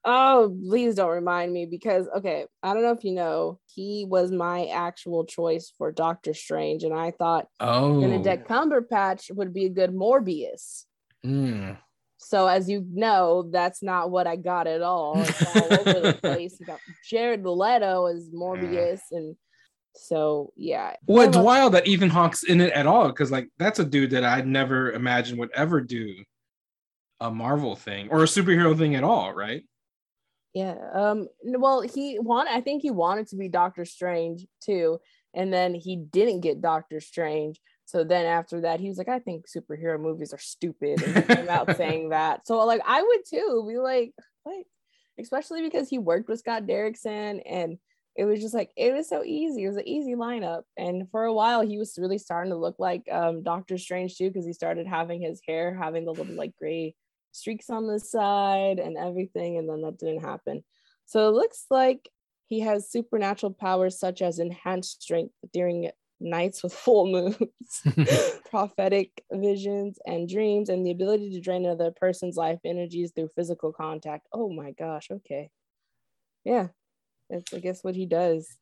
[0.05, 4.31] Oh, please don't remind me because okay, I don't know if you know, he was
[4.31, 9.69] my actual choice for Doctor Strange, and I thought Oh, Benedict Cumberbatch would be a
[9.69, 10.85] good Morbius.
[11.25, 11.77] Mm.
[12.17, 15.21] So as you know, that's not what I got at all.
[15.21, 16.57] It's all over the place.
[16.59, 19.35] You got Jared Leto as Morbius, and
[19.95, 20.95] so yeah.
[21.07, 24.11] Well, it's wild that Ethan Hawke's in it at all because, like, that's a dude
[24.11, 26.13] that I'd never imagined would ever do
[27.19, 29.63] a Marvel thing or a superhero thing at all, right?
[30.53, 30.75] Yeah.
[30.93, 31.27] Um.
[31.43, 32.53] Well, he wanted.
[32.53, 34.99] I think he wanted to be Doctor Strange too,
[35.33, 37.59] and then he didn't get Doctor Strange.
[37.85, 41.35] So then after that, he was like, "I think superhero movies are stupid," and he
[41.35, 42.47] came out saying that.
[42.47, 44.65] So like, I would too be like, "What?"
[45.19, 47.77] Especially because he worked with Scott Derrickson, and
[48.15, 49.63] it was just like it was so easy.
[49.63, 52.79] It was an easy lineup, and for a while, he was really starting to look
[52.79, 56.55] like um, Doctor Strange too, because he started having his hair having the little like
[56.57, 56.95] gray
[57.31, 60.63] streaks on the side and everything, and then that didn't happen.
[61.05, 62.09] So it looks like
[62.47, 67.83] he has supernatural powers such as enhanced strength during nights with full moons,
[68.49, 73.71] prophetic visions and dreams, and the ability to drain another person's life energies through physical
[73.71, 74.27] contact.
[74.33, 75.49] Oh my gosh, okay.
[76.43, 76.67] Yeah.
[77.29, 78.57] That's I guess what he does.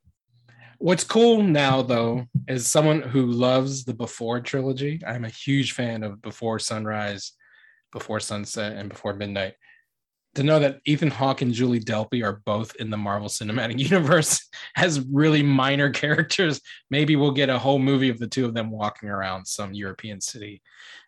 [0.80, 5.01] What's cool now, though, is someone who loves the Before trilogy.
[5.08, 7.32] I'm a huge fan of Before Sunrise,
[7.91, 9.54] Before Sunset, and Before Midnight.
[10.36, 14.47] To know that Ethan Hawke and Julie Delpy are both in the Marvel Cinematic Universe
[14.76, 18.69] as really minor characters, maybe we'll get a whole movie of the two of them
[18.69, 20.62] walking around some European city,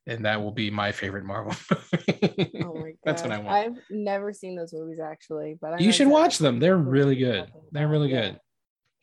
[0.08, 1.54] and that will be my favorite Marvel
[1.92, 2.52] movie.
[2.64, 2.98] Oh my god.
[3.04, 3.50] That's what I want.
[3.50, 6.60] I've never seen those movies actually, but I you should watch them.
[6.60, 7.52] They're really good.
[7.72, 8.40] They're really good.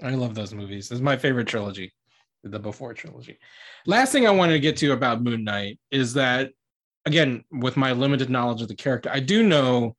[0.03, 0.89] I love those movies.
[0.89, 1.93] This is my favorite trilogy,
[2.43, 3.39] the Before trilogy.
[3.87, 6.51] Last thing I wanted to get to about Moon Knight is that,
[7.07, 9.97] again, with my limited knowledge of the character, I do know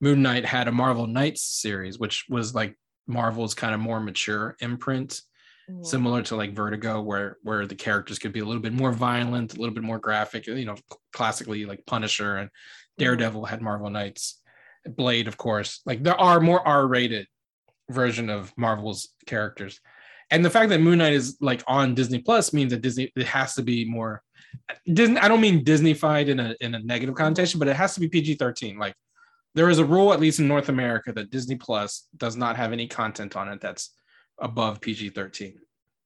[0.00, 4.56] Moon Knight had a Marvel Knights series, which was like Marvel's kind of more mature
[4.60, 5.22] imprint,
[5.70, 5.84] Mhm.
[5.86, 9.54] similar to like Vertigo, where where the characters could be a little bit more violent,
[9.54, 10.46] a little bit more graphic.
[10.46, 10.76] You know,
[11.12, 12.50] classically like Punisher and
[12.98, 14.40] Daredevil had Marvel Knights,
[14.86, 15.80] Blade, of course.
[15.86, 17.26] Like there are more R-rated
[17.90, 19.80] version of Marvel's characters,
[20.30, 23.26] and the fact that Moon Knight is like on Disney Plus means that Disney it
[23.26, 24.22] has to be more
[24.92, 25.18] Disney.
[25.18, 28.08] I don't mean Disneyfied in a in a negative connotation, but it has to be
[28.08, 28.78] PG-13.
[28.78, 28.94] Like
[29.54, 32.72] there is a rule, at least in North America, that Disney Plus does not have
[32.72, 33.90] any content on it that's
[34.38, 35.54] above PG-13.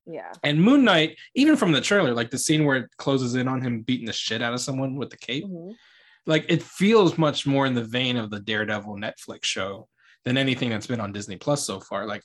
[0.06, 0.32] Yeah.
[0.42, 3.60] And Moon Knight, even from the trailer, like the scene where it closes in on
[3.60, 5.74] him beating the shit out of someone with the cape, Mhm.
[6.26, 9.88] like it feels much more in the vein of the Daredevil Netflix show
[10.24, 12.06] than anything that's been on Disney Plus so far.
[12.06, 12.22] Like,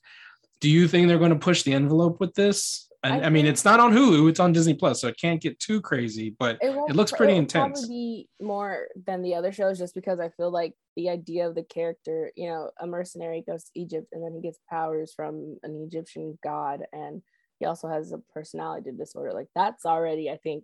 [0.59, 2.86] do you think they're going to push the envelope with this?
[3.03, 5.41] And I I, mean, it's not on Hulu; it's on Disney Plus, so it can't
[5.41, 6.35] get too crazy.
[6.37, 7.81] But won't it looks pretty it'll intense.
[7.81, 11.53] Probably be more than the other shows, just because I feel like the idea of
[11.53, 15.57] the character, you know, a mercenary goes to Egypt and then he gets powers from
[15.61, 17.21] an Egyptian god, and
[17.59, 19.31] he also has a personality disorder.
[19.31, 20.63] Like that's already, I think,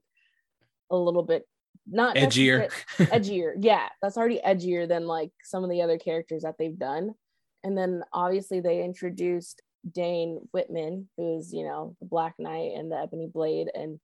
[0.90, 1.48] a little bit
[1.88, 2.70] not edgier.
[2.98, 3.54] edgier.
[3.60, 7.14] Yeah, that's already edgier than like some of the other characters that they've done.
[7.64, 12.98] And then obviously they introduced Dane Whitman, who's you know the Black Knight and the
[12.98, 14.00] Ebony Blade and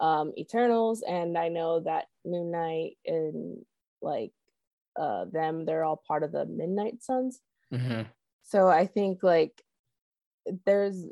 [0.00, 3.64] um Eternals, and I know that Moon Knight and
[4.02, 4.32] like
[4.98, 7.40] uh them, they're all part of the Midnight Suns.
[7.72, 8.06] Mhm.
[8.42, 9.62] So I think like
[10.64, 11.04] there's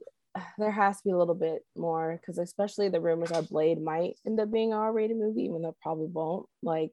[0.59, 4.19] there has to be a little bit more because especially the rumors are Blade might
[4.27, 6.47] end up being an R-rated movie, even though it probably won't.
[6.63, 6.91] Like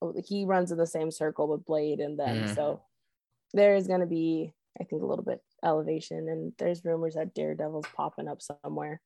[0.00, 2.54] oh, he runs in the same circle with Blade and them, Mhm.
[2.54, 2.80] so
[3.54, 6.28] there is going to be, I think, a little bit elevation.
[6.28, 9.00] And there's rumors that Daredevil's popping up somewhere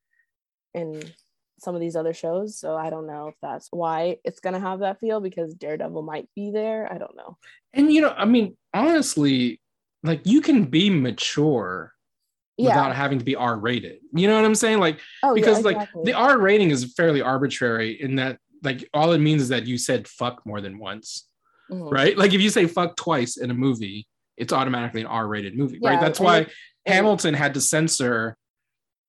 [0.75, 1.03] in
[1.59, 2.59] some of these other shows.
[2.59, 6.03] So I don't know if that's why it's going to have that feel because Daredevil
[6.03, 6.93] might be there.
[6.93, 7.37] I don't know.
[7.73, 9.61] And you know, I mean, honestly,
[10.03, 11.93] like you can be mature
[12.59, 13.99] without having to be R-rated.
[14.15, 14.79] You know what I'm saying?
[14.79, 19.13] Like Oh, yeah, because like the R rating is fairly arbitrary in that like all
[19.13, 21.29] it means is that you said fuck more than once,
[21.71, 21.91] Mhm.
[21.91, 22.17] right?
[22.17, 24.07] Like if you say fuck twice in a movie,
[24.37, 26.01] it's automatically an R rated movie, right?
[26.01, 26.53] That's why it-
[26.87, 28.37] Hamilton had to censor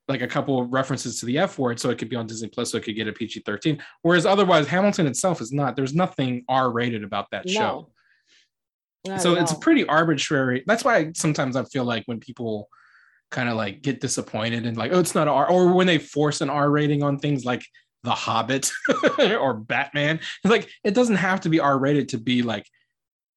[0.08, 2.50] like a couple of references to the F word so it could be on Disney
[2.50, 3.82] Plus so it could get a PG 13.
[4.02, 7.90] Whereas otherwise, Hamilton itself is not, there's nothing R rated about that show
[9.08, 12.70] Not so it's pretty arbitrary that's why sometimes i feel like when people
[13.32, 16.40] kind of like get disappointed and like oh it's not r or when they force
[16.42, 17.66] an r rating on things like
[18.04, 18.72] the hobbit
[19.20, 22.66] or batman it's like it doesn't have to be r rated to be like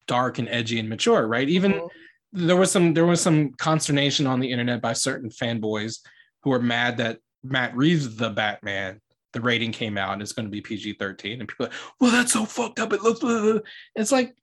[0.06, 1.88] dark and edgy and mature right even Mhm.
[2.32, 5.98] there was some there was some consternation on the internet by certain fanboys
[6.42, 9.00] who were mad that matt reeves the batman
[9.32, 12.10] the rating came out and it's going to be pg-13 and people are like well
[12.10, 13.60] that's so fucked up it looks blah, blah, blah."
[13.94, 14.34] it's like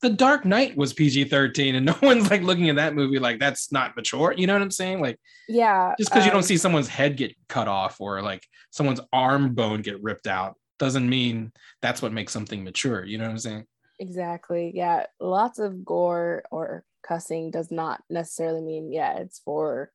[0.00, 3.72] the dark knight was pg-13 and no one's like looking at that movie like that's
[3.72, 5.94] not mature you know what i'm saying like yeah.
[5.98, 9.54] just because you don't um, see someone's head get cut off or like someone's arm
[9.54, 11.52] bone get ripped out doesn't mean
[11.82, 13.64] that's what makes something mature you know what i'm saying
[13.98, 14.72] Exactly.
[14.74, 15.06] Yeah.
[15.20, 19.90] Lots of gore or cussing does not necessarily mean, yeah, it's for,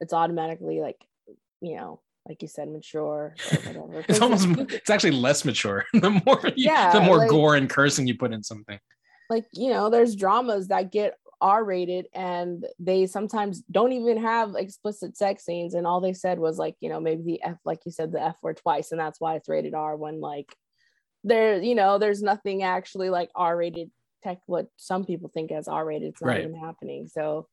[0.00, 1.04] it's automatically like,
[1.60, 3.34] you know, like you said, mature
[4.08, 7.68] it's almost it's actually less mature the more you, Yeah, the more like- gore and
[7.68, 8.78] cursing you put in something
[9.30, 14.54] like, you know, there's dramas that get R rated and they sometimes don't even have
[14.56, 15.74] explicit sex scenes.
[15.74, 18.22] And all they said was like, you know, maybe the F, like you said, the
[18.22, 18.90] F word twice.
[18.90, 20.52] And that's why it's rated R when like
[21.28, 23.90] there, you know, there's nothing actually like R rated
[24.22, 26.08] tech, what some people think as R rated.
[26.10, 26.40] It's not Right.
[26.44, 27.08] even happening.
[27.08, 27.46] So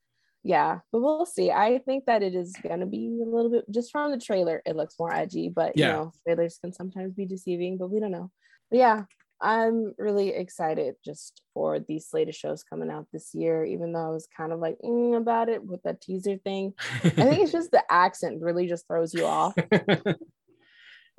[0.44, 1.52] yeah, but we'll see.
[1.52, 4.62] I think that it is going to be a little bit just from the trailer,
[4.66, 5.88] it looks more edgy, but Yeah.
[5.88, 8.32] you know, trailers can sometimes be deceiving, but we don't know.
[8.70, 9.04] But yeah,
[9.42, 14.06] I'm really excited just for these slate of shows coming out this year, even though
[14.06, 16.74] I was kind of like mm, about it with that teaser thing.
[17.04, 19.56] I think it's just the accent really just throws you off.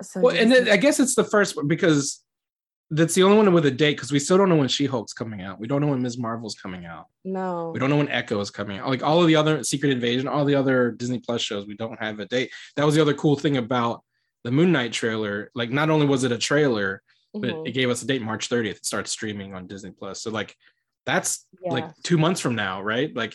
[0.02, 2.22] So well and then i guess it's the first one because
[2.90, 5.42] that's the only one with a date because we still don't know when She-Hulk's coming
[5.42, 5.58] out.
[5.58, 6.18] We don't know when Ms.
[6.18, 7.06] Marvel's coming out.
[7.24, 7.70] No.
[7.72, 8.88] We don't know when Echo is coming out.
[8.88, 11.98] Like all of the other Secret Invasion, all the other Disney Plus shows, we don't
[12.00, 12.52] have a date.
[12.76, 14.04] That was the other cool thing about
[14.44, 15.50] the Moon Knight trailer.
[15.54, 17.02] Like not only was it a trailer,
[17.34, 17.68] but Mhm.
[17.68, 18.76] it gave us a date March 30th.
[18.76, 20.22] It starts streaming on Disney Plus.
[20.22, 20.54] So like
[21.04, 21.72] that's Yeah.
[21.72, 23.14] like two months from now, right?
[23.14, 23.34] Like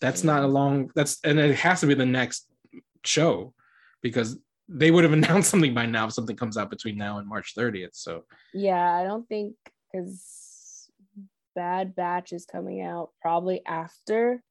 [0.00, 2.46] that's not a long that's and it has to be the next
[3.04, 3.54] show
[4.02, 7.28] because they would have announced something by now if something comes out between now and
[7.28, 7.90] March 30th.
[7.94, 9.54] So Yeah, I don't think
[9.92, 10.90] because
[11.54, 14.42] Bad Batch is coming out probably after.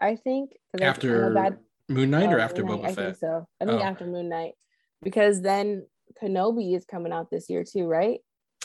[0.00, 1.58] I think after Bad
[1.88, 3.46] Moon Knight or uh, after Moon Knight, Boba I think so.
[3.60, 3.84] I think Oh.
[3.84, 4.52] after Moon Knight,
[5.02, 5.86] because then
[6.22, 8.20] Kenobi is coming out this year too, right?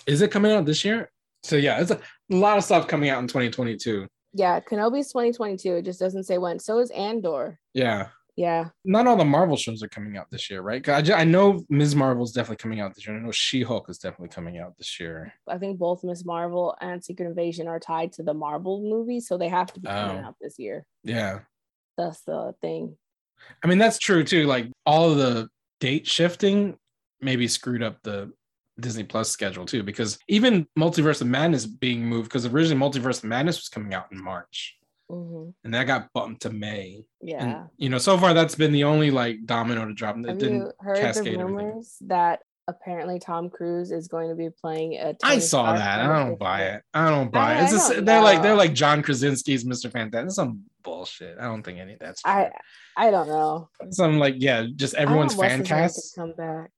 [0.05, 1.09] Is it coming out this year?
[1.43, 1.99] So yeah, it's a,
[2.31, 4.07] a lot of stuff coming out in 2022.
[4.33, 5.75] Yeah, Kenobi's 2022.
[5.77, 6.59] It just doesn't say when.
[6.59, 7.59] So is Andor.
[7.73, 8.07] Yeah.
[8.35, 10.87] Yeah, Not all the Marvel shows are coming out this year, right?
[10.89, 11.95] I, ju- I know Ms.
[11.95, 13.15] Marvel's definitely coming out this year.
[13.15, 15.31] I know She-Hulk is definitely coming out this year.
[15.47, 16.25] I think both Ms.
[16.25, 19.87] Marvel and Secret Invasion are tied to the Marvel movie, so they have to be
[19.87, 20.29] coming Oh.
[20.29, 20.83] out this year.
[21.03, 21.41] Yeah.
[21.95, 22.97] That's the thing.
[23.63, 24.45] I mean, that's true too.
[24.47, 25.47] Like all of the
[25.79, 26.75] date shifting
[27.21, 28.33] maybe screwed up the
[28.79, 33.25] Disney Plus schedule too, because even Multiverse of Madness being moved, because originally Multiverse of
[33.25, 34.75] Madness was coming out in March
[35.13, 37.05] hmm and that got bumped to May.
[37.21, 37.43] Yeah.
[37.43, 40.17] And you know, so far that's been the only like domino to drop.
[40.17, 41.45] It Have didn't you heard the cascade everything.
[41.55, 45.15] rumors that apparently Tom Cruise is going to be playing a?
[45.23, 45.99] I saw Stark that.
[45.99, 46.81] I don't buy it.
[46.93, 47.63] I don't buy I- it.
[47.63, 49.91] It's just, they're like they're like John Krasinski's Mr.
[49.91, 50.27] Fantastic.
[50.27, 51.37] It's some bullshit.
[51.39, 52.31] I don't think any of that's true.
[52.31, 52.51] I
[52.97, 53.69] I don't know.
[53.91, 56.15] some like yeah, just everyone's fan his name could cast.
[56.15, 56.71] Come back.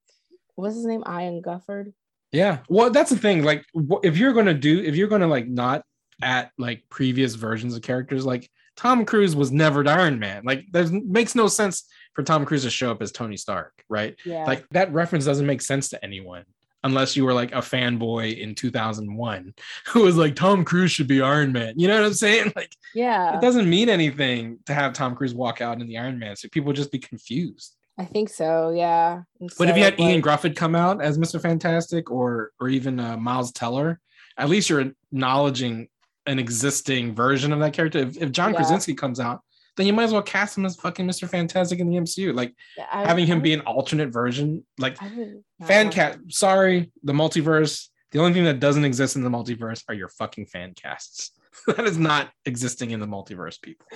[0.54, 1.02] What's his name?
[1.08, 1.92] Ian Gruffudd.
[2.32, 2.58] Yeah.
[2.68, 3.44] Well, that's the thing.
[3.44, 3.64] Like,
[4.02, 5.82] if you're gonna do, if you're gonna like not
[6.22, 10.42] at like previous versions of characters, like Tom Cruise was never Iron Man.
[10.44, 14.16] Like, there's makes no sense for Tom Cruise to show up as Tony Stark, right?
[14.24, 14.44] Yeah.
[14.44, 16.44] Like that reference doesn't make sense to anyone
[16.84, 19.54] unless you were like a fanboy in 2001
[19.86, 21.74] who was like Tom Cruise should be Iron Man.
[21.76, 22.52] You know what I'm saying?
[22.56, 23.36] Like, yeah.
[23.36, 26.36] it doesn't mean anything to have Tom Cruise walk out in the Iron Man.
[26.36, 27.76] So people would just be confused.
[27.98, 28.70] I think so.
[28.70, 29.22] Yeah.
[29.58, 31.40] But if you had of, Ian like- Gruffudd come out as Mr.
[31.40, 34.00] Fantastic or or even uh, Miles Teller,
[34.36, 35.88] at least you're acknowledging
[36.26, 37.98] an existing version of that character.
[38.00, 38.56] If, if John Yeah.
[38.56, 39.40] Krasinski comes out,
[39.76, 41.28] then you might as well cast him as fucking Mr.
[41.28, 42.34] Fantastic in the MCU.
[42.34, 46.18] Like Yeah, I- having him be an alternate version, like I would not fan cast.
[46.28, 47.88] Sorry, the multiverse.
[48.12, 51.32] The only thing that doesn't exist in the multiverse are your fucking fan casts.
[51.66, 53.86] that is not existing in the multiverse, people.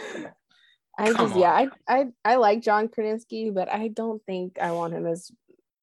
[0.98, 4.72] I Come just yeah, I, I I like John Krasinski, but I don't think I
[4.72, 5.30] want him as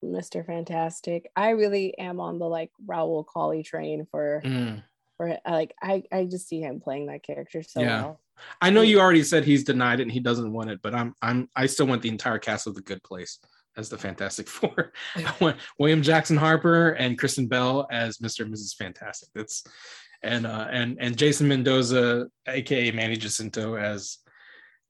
[0.03, 0.45] Mr.
[0.45, 1.31] Fantastic.
[1.35, 4.83] I really am on the like Raoul Colley train for Mm.
[5.17, 8.01] For like I I just see him playing that character so Yeah.
[8.03, 8.21] well.
[8.61, 11.15] I know you already said he's denied it and he doesn't want it, but I'm
[11.21, 13.39] I'm I still want the entire cast of the Good Place
[13.75, 14.93] as the Fantastic Four.
[15.15, 18.41] I want William Jackson Harper and Kristen Bell as Mr.
[18.45, 18.75] and Mrs.
[18.75, 19.29] Fantastic.
[19.33, 19.63] That's
[20.23, 24.17] and uh and and Jason Mendoza, aka Manny Jacinto, as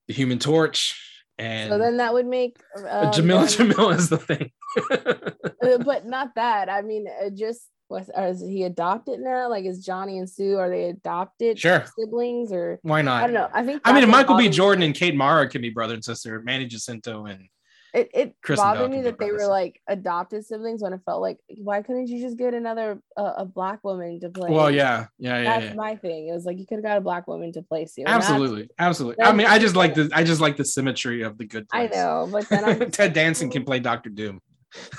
[0.08, 1.02] the Human Torch.
[1.40, 4.52] And So then that would make uh, Jameela Jamila is the thing.
[4.92, 6.68] uh, but not that.
[6.70, 9.50] I mean, uh, just was or is he adopted now?
[9.50, 11.86] Like, is Johnny and Sue are they adopted Sure.
[11.98, 13.24] siblings or Why not?
[13.24, 13.50] I don't know.
[13.54, 14.50] I think I mean, Michael B.
[14.50, 16.42] Jordan and Kate Mara can be brother and sister.
[16.42, 17.48] Manny Jacinto and
[17.94, 21.82] It it bothered me that they were like adopted siblings when it felt like why
[21.82, 24.50] couldn't you just get another uh, a black woman to play?
[24.52, 25.44] well, yeah, yeah, yeah.
[25.44, 25.74] that's yeah.
[25.74, 26.28] my thing.
[26.28, 28.02] It was like you could have got a black woman to play Sue.
[28.02, 29.16] and that's- Absolutely, absolutely.
[29.18, 31.66] that's I mean, I just like the I just like the symmetry of the good.
[31.72, 34.42] I know, but then I'm Ted Danson can play Doctor Doom.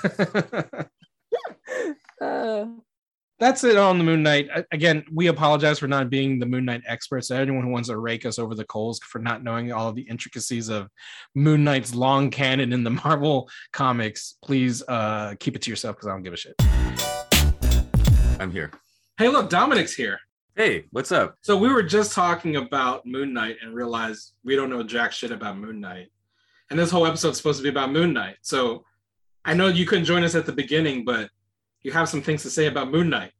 [2.21, 2.65] uh,
[3.39, 4.49] That's it on the Moon Knight.
[4.71, 7.31] Again, we apologize for not being the Moon Knight experts.
[7.31, 10.01] Anyone who wants to rake us over the coals for not knowing all of the
[10.03, 10.89] intricacies of
[11.35, 16.07] Moon Knight's long canon in the Marvel comics, please uh, keep it to yourself because
[16.07, 16.55] I don't give a shit.
[18.39, 18.71] I'm here.
[19.17, 20.19] Hey, look, Dominic's here.
[20.55, 21.35] Hey, what's up?
[21.41, 25.31] So we were just talking about Moon Knight and realized we don't know jack shit
[25.31, 26.07] about Moon Knight.
[26.69, 28.35] And this whole episode's supposed to be about Moon Knight.
[28.41, 28.83] So
[29.45, 31.29] I know you couldn't join us at the beginning, but
[31.83, 33.31] you have some things to say about Moon Knight.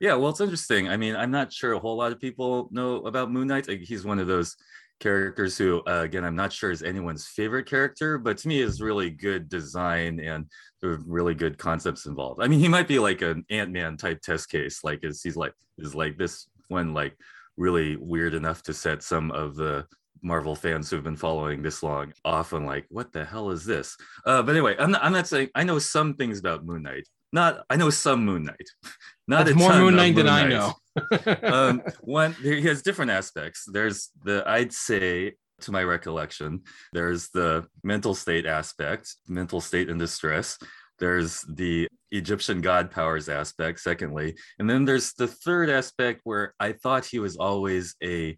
[0.00, 0.88] Yeah, well, it's interesting.
[0.88, 3.68] I mean, I'm not sure a whole lot of people know about Moon Knight.
[3.68, 4.56] Like, he's one of those
[4.98, 8.80] characters who, uh, again, I'm not sure is anyone's favorite character, but to me is
[8.80, 10.46] really good design and
[10.82, 12.42] really good concepts involved.
[12.42, 14.82] I mean, he might be like an Ant-Man type test case.
[14.84, 17.16] Like, is he's like is like this one like
[17.56, 19.86] really weird enough to set some of the
[20.22, 23.96] Marvel fans who've been following this long off and like, what the hell is this?
[24.24, 27.06] Uh, but anyway, I'm not, I'm not saying I know some things about Moon Knight.
[27.32, 28.68] Not I know some Moon Knight.
[29.28, 30.74] Not That's a more Moon Knight than I know.
[31.42, 33.64] um, one he has different aspects.
[33.70, 36.62] There's the I'd say to my recollection,
[36.92, 40.58] there's the mental state aspect, mental state in distress.
[40.98, 44.36] There's the Egyptian god powers aspect, secondly.
[44.58, 48.36] And then there's the third aspect where I thought he was always a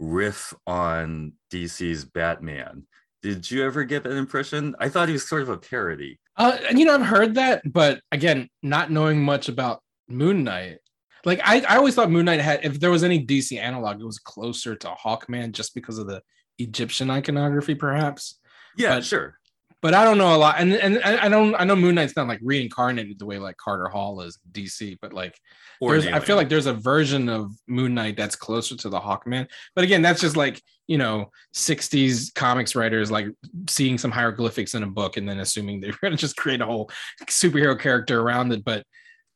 [0.00, 2.86] riff on DC's Batman.
[3.22, 4.74] Did you ever get that impression?
[4.78, 6.18] I thought he was sort of a parody.
[6.36, 10.78] Uh, and you know, I've heard that, but again, not knowing much about Moon Knight,
[11.24, 14.04] like I, I always thought Moon Knight had, if there was any DC analog, it
[14.04, 16.22] was closer to Hawkman just because of the
[16.58, 18.38] Egyptian iconography, perhaps.
[18.76, 19.38] Yeah, But- sure.
[19.84, 22.26] But I don't know a lot, and and I don't, I know Moon Knight's not
[22.26, 25.38] like reincarnated the way like Carter Hall is DC, but like
[25.82, 29.46] I feel like there's a version of Moon Knight that's closer to the Hawkman.
[29.74, 33.26] But again, that's just like you know 60s comics writers like
[33.68, 36.66] seeing some hieroglyphics in a book and then assuming they're going to just create a
[36.66, 36.90] whole
[37.26, 38.64] superhero character around it.
[38.64, 38.86] But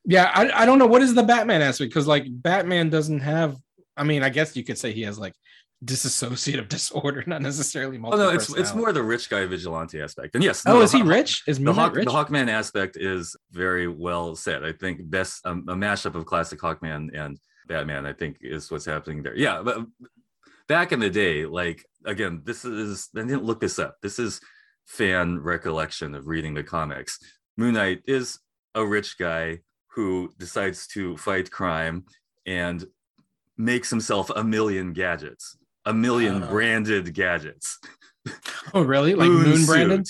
[0.07, 3.59] yeah, I, I don't know what is the Batman aspect because like Batman doesn't have.
[3.99, 5.35] I mean, I guess you could say he has like
[5.85, 8.27] disassociative disorder, not necessarily Oh multiple.
[8.27, 10.35] no, it's it's more the rich guy vigilante aspect.
[10.35, 11.43] And yes, Oh, no, is he rich?
[11.47, 12.05] Is The, Moon Knight Hawk, rich?
[12.07, 14.65] the Hawkman aspect is very well said.
[14.65, 18.07] I think best um, a mashup of classic Hawkman and Batman.
[18.07, 19.37] I think is what's happening there.
[19.37, 19.87] Yeah, but
[20.69, 23.99] back in the day, like again, this is I didn't look this up.
[24.03, 24.41] This is
[24.87, 27.19] fan recollection of reading the comics.
[27.57, 28.39] Moon Knight is
[28.75, 29.59] a rich guy
[29.93, 32.05] who decides to fight crime
[32.47, 32.85] and
[33.57, 36.47] makes himself a million gadgets, a million Oh.
[36.49, 37.79] branded gadgets.
[38.75, 39.15] oh, really?
[39.15, 40.05] Like Moon Moon Brandon?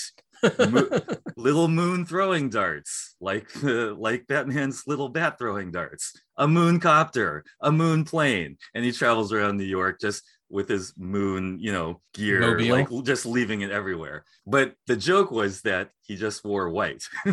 [0.71, 0.99] Mo-
[1.35, 7.43] little moon throwing darts, like uh, like Batman's little bat throwing darts, a moon copter,
[7.61, 11.99] a moon plane, and he travels around New York just with his moon, you know,
[12.13, 12.69] gear, Mobile.
[12.71, 14.23] like just leaving it everywhere.
[14.47, 17.03] But the joke was that he just wore white.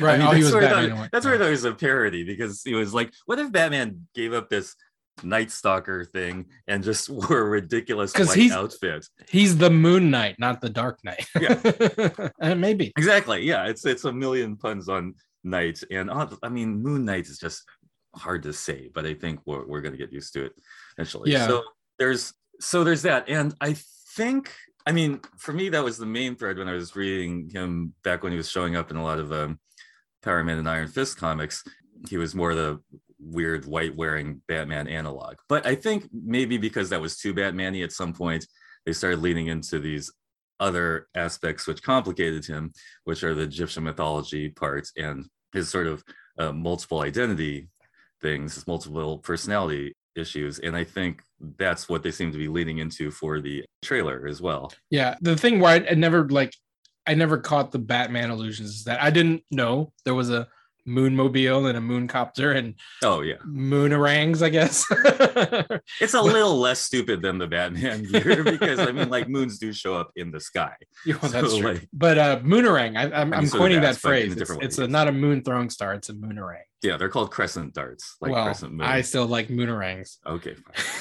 [0.00, 0.20] Right.
[0.20, 2.22] oh, he that's was where I thought- That's where I thought it was a parody
[2.24, 4.74] because he was like, what if Batman gave up this
[5.24, 9.06] Night Stalker thing and just wore a ridiculous white he's- outfit?
[9.28, 11.26] He's the Moon Knight, not the Dark Knight.
[11.40, 11.58] Yeah.
[12.40, 12.92] Uh, maybe.
[12.96, 13.42] Exactly.
[13.44, 15.14] Yeah, it's it's a million puns on
[15.44, 17.64] night, and I mean, Moon Knight is just
[18.14, 20.52] hard to say, but I think we're we're gonna get used to it
[20.96, 21.30] eventually.
[21.30, 21.46] Yeah.
[21.46, 21.62] So
[21.98, 23.76] there's so there's that, and I
[24.16, 24.52] think
[24.86, 28.22] I mean for me that was the main thread when I was reading him back
[28.22, 29.58] when he was showing up in a lot of um,
[30.22, 31.64] Power Man and Iron Fist comics.
[32.08, 32.80] He was more the
[33.22, 37.92] weird white wearing Batman analog, but I think maybe because that was too Batman-y at
[37.92, 38.46] some point,
[38.84, 40.12] they started leaning into these
[40.60, 42.72] other aspects which complicated him,
[43.04, 46.04] which are the Egyptian mythology parts and his sort of
[46.38, 47.68] uh, multiple identity
[48.20, 50.58] things, his multiple personality issues.
[50.58, 51.22] And I think
[51.58, 54.72] that's what they seem to be leaning into for the trailer as well.
[54.90, 55.16] Yeah.
[55.20, 56.54] The thing where I, I never like,
[57.06, 60.46] I never caught the Batman illusions is that I didn't know there was a
[60.88, 63.36] moonmobile and a moon copter and Oh, yeah.
[63.46, 64.84] moonarangs, I guess.
[66.00, 69.72] It's a little less stupid than the Batman gear because I mean, like moons do
[69.72, 70.74] show up in the sky.
[71.06, 71.72] Yeah, well, that's true.
[71.74, 74.36] like- but uh, moonerang, I, I'm, I I'm coining that but in a phrase.
[74.36, 76.62] It's, it's a, not a moon throwing star; it's a moonerang.
[76.82, 78.86] Yeah, they're called crescent darts, like well, crescent moon.
[78.86, 80.16] I still like moonerangs.
[80.26, 80.54] Okay,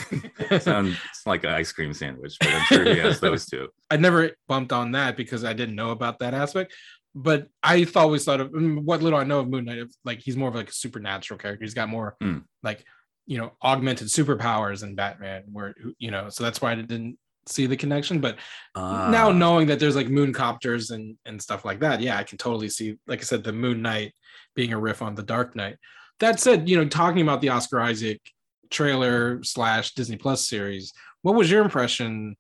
[0.09, 0.59] fine.
[0.61, 3.69] Sounds like an ice cream sandwich, but I'm sure he has those too.
[3.89, 6.73] I never bumped on that because I didn't know about that aspect.
[7.13, 10.19] But I thought- always thought of mm, what little I know of Moon Knight, like
[10.19, 11.63] he's more of like a supernatural character.
[11.65, 12.39] He's got more Hmm.
[12.63, 12.85] like
[13.27, 16.29] you know augmented superpowers than Batman, where you know.
[16.29, 18.21] So that's why I didn't see the connection.
[18.21, 18.37] But
[18.75, 22.23] now Ah, knowing that there's like moon copters and and stuff like that, yeah, I
[22.23, 22.95] can totally see.
[23.07, 24.13] Like I said, the Moon Knight
[24.55, 25.77] being a riff on the Dark Knight.
[26.19, 28.21] That said, you know, talking about the Oscar Isaac
[28.69, 30.93] trailer slash Disney Plus series,
[31.23, 32.35] what was your impression?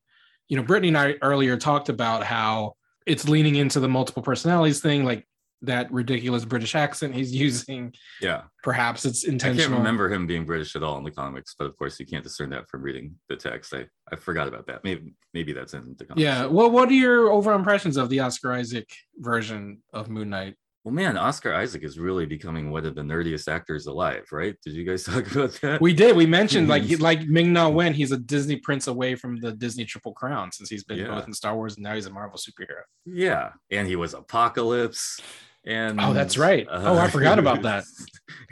[0.49, 2.75] You know, Brittany and I earlier talked about how
[3.05, 5.27] it's leaning into the multiple personalities thing, like
[5.63, 7.93] that ridiculous British accent he's using.
[8.21, 8.43] yeah.
[8.63, 9.65] Perhaps it's intentional.
[9.65, 12.05] I can't remember him being British at all in the comics, but of course you
[12.05, 13.73] can't discern that from reading the text.
[13.73, 14.83] I, I forgot about that.
[14.83, 16.21] Maybe maybe that's in the comics.
[16.21, 16.45] Yeah.
[16.45, 20.55] Well, what are your overall impressions of the Oscar Isaac version of Moon Knight?
[20.83, 24.55] Well, man, Oscar Isaac is really becoming one of the nerdiest actors alive, right?
[24.65, 25.79] Did you guys talk about that?
[25.79, 26.15] We did.
[26.15, 27.93] We mentioned like like Ming Na Wen.
[27.93, 31.07] He's a Disney prince away from the Disney Triple Crown since he's been Yeah.
[31.09, 32.81] both in Star Wars and now he's a Marvel superhero.
[33.05, 35.19] yeah, and he was Apocalypse.
[35.63, 36.67] And Oh, that's right.
[36.67, 37.83] Uh, oh, I forgot about that.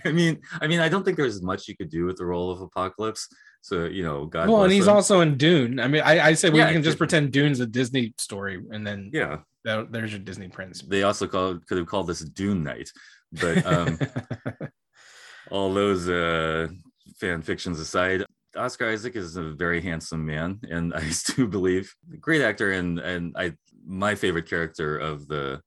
[0.05, 2.51] I mean, I mean, I don't think there's much you could do with the role
[2.51, 3.27] of Apocalypse.
[3.61, 4.47] So you know, God.
[4.47, 4.93] well, and he's him.
[4.93, 5.79] also in Dune.
[5.79, 8.85] I mean, I, I said we Yeah, can just pretend Dune's a Disney story, and
[8.85, 9.37] then yeah.
[9.65, 10.81] That- there's your Disney prince.
[10.81, 12.89] They also call could have called this Dune Night,
[13.31, 13.99] but um,
[15.51, 16.67] all those uh,
[17.17, 18.23] fan fictions aside,
[18.55, 21.03] Oscar Isaac is a very handsome man, and I
[21.35, 23.53] do believe great actor, and and I
[23.85, 25.61] my favorite character of the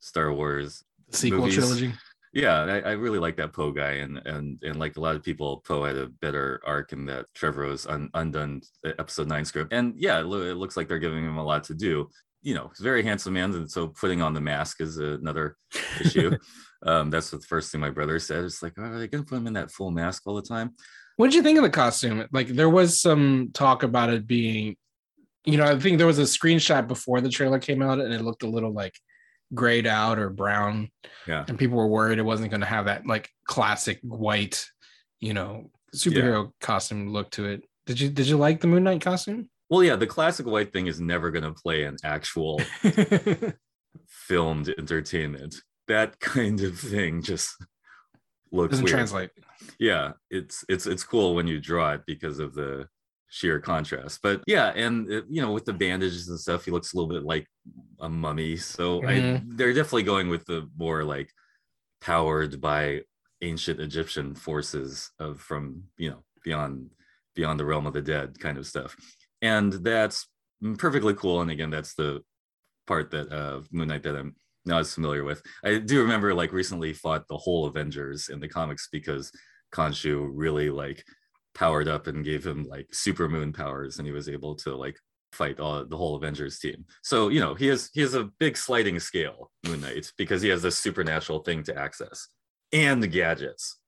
[0.00, 0.84] Star Wars.
[1.10, 1.54] sequel movies.
[1.56, 1.92] trilogy.
[2.32, 5.22] Yeah, I, I really like that Poe guy, and and and like a lot of
[5.22, 9.72] people, Poe had a better arc in that Trevorrow's un, undone uh, episode nine script,
[9.72, 12.10] and yeah, it, loo- it looks like they're giving him a lot to do.
[12.46, 15.56] You know, he's a very handsome man, and so putting on the mask is another
[16.00, 16.30] issue.
[16.86, 18.44] um, that's the first thing my brother said.
[18.44, 20.76] It's like, oh, are they gonna put him in that full mask all the time?
[21.16, 22.24] What did you think of the costume?
[22.30, 24.76] Like there was some talk about it being,
[25.44, 28.22] you know, I think there was a screenshot before the trailer came out and it
[28.22, 28.94] looked a little like
[29.52, 30.90] grayed out or brown.
[31.26, 31.44] Yeah.
[31.48, 34.70] And people were worried it wasn't going to have that like classic white,
[35.18, 37.64] you know, superhero costume look to it.
[37.86, 39.48] Did you did you like the Moon Knight costume?
[39.68, 42.60] Well, yeah, the classic white thing is never gonna play an actual
[44.08, 45.56] filmed entertainment.
[45.88, 47.54] That kind of thing just
[48.52, 48.94] looks Doesn't weird.
[48.96, 49.30] translate.
[49.80, 52.86] yeah it's it's it's cool when you draw it because of the
[53.28, 56.92] sheer contrast but yeah and it, you know with the bandages and stuff he looks
[56.92, 57.44] a little bit like
[58.00, 59.56] a mummy so I, Mhm.
[59.56, 61.28] they're definitely going with the more like
[62.00, 63.02] powered by
[63.42, 66.88] ancient egyptian forces of from you know beyond
[67.34, 68.94] beyond the realm of the dead kind of stuff
[69.46, 70.28] and that's
[70.78, 72.22] perfectly cool and again that's the
[72.86, 74.34] part that uh moon knight that i'm
[74.64, 78.48] not as familiar with i do remember like recently fought the whole avengers in the
[78.48, 79.30] comics because
[79.74, 81.04] Khonshu really like
[81.54, 84.96] powered up and gave him like super moon powers and he was able to like
[85.32, 86.84] fight all the whole Avengers team.
[87.02, 90.48] So, you know, he has he has a big sliding scale, Moon Knight, because he
[90.48, 92.28] has this supernatural thing to access
[92.72, 93.78] and gadgets.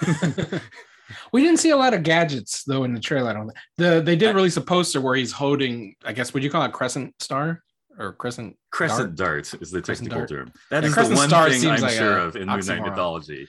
[1.32, 3.30] we didn't see a lot of gadgets though in the trailer.
[3.30, 3.58] I don't think.
[3.76, 6.72] The they did release a poster where he's holding, I guess, would you call it
[6.72, 7.62] crescent star
[7.98, 8.56] or crescent?
[8.70, 10.28] Crescent dart, is the Crescent technical dart.
[10.28, 10.52] term.
[10.70, 13.48] That Yeah, is the one thing I'm like sure of in Moon Knight mythology.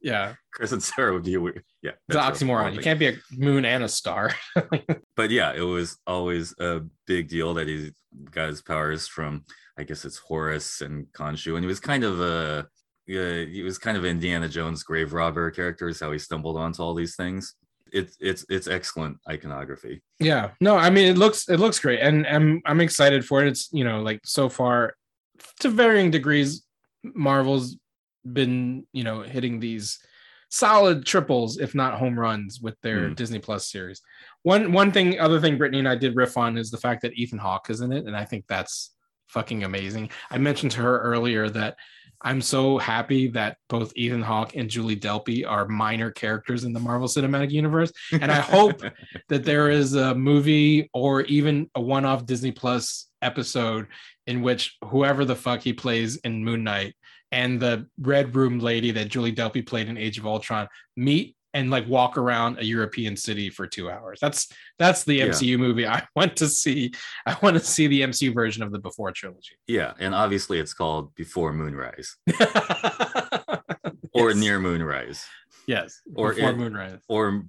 [0.00, 1.62] Yeah, Crescent star would be a weird.
[1.82, 1.92] Yeah.
[2.08, 2.74] it's an that's a wrong oxymoron.
[2.74, 4.32] You can't be a moon and a star.
[5.16, 7.92] but yeah, it was always a big deal that he
[8.30, 9.44] got his powers from,
[9.78, 12.66] I guess it's Horus and Khonshu, and he was kind of a,
[13.06, 16.94] yeah, he was kind of Indiana Jones grave robber characters, how he stumbled onto all
[16.94, 17.54] these things.
[17.92, 20.02] It's it's it's excellent iconography.
[20.18, 23.48] yeah, no, I mean it looks it looks great, and I'm I'm excited for it.
[23.48, 24.94] It's you know like so far,
[25.60, 26.64] to varying degrees,
[27.02, 27.76] Marvel's
[28.32, 29.98] been you know hitting these
[30.50, 33.16] solid triples, if not home runs, with their Mm.
[33.16, 34.00] Disney Plus series.
[34.42, 37.14] One one thing, other thing, Brittany and I did riff on is the fact that
[37.14, 38.92] Ethan Hawke is in it, and I think that's
[39.28, 40.10] fucking amazing.
[40.30, 41.76] I mentioned to her earlier that
[42.24, 46.80] I'm so happy that both Ethan Hawke and Julie Delpy are minor characters in the
[46.80, 48.80] Marvel Cinematic Universe, and I hope
[49.28, 53.86] that there is a movie or even a one-off Disney Plus episode
[54.26, 56.94] in which whoever the fuck he plays in Moon Knight
[57.30, 61.70] and the Red Room lady that Julie Delpy played in Age of Ultron meet and
[61.70, 64.18] like walk around a European city for two hours.
[64.20, 64.48] That's
[64.78, 65.26] that's the Yeah.
[65.28, 66.92] MCU movie I want to see.
[67.26, 69.54] I want to see the MCU version of the Before trilogy.
[69.66, 72.16] yeah, and obviously it's called Before Moonrise
[74.12, 74.36] or Yes.
[74.36, 75.24] Near Moonrise
[75.66, 77.00] yes, Or Before Moonrise.
[77.08, 77.44] or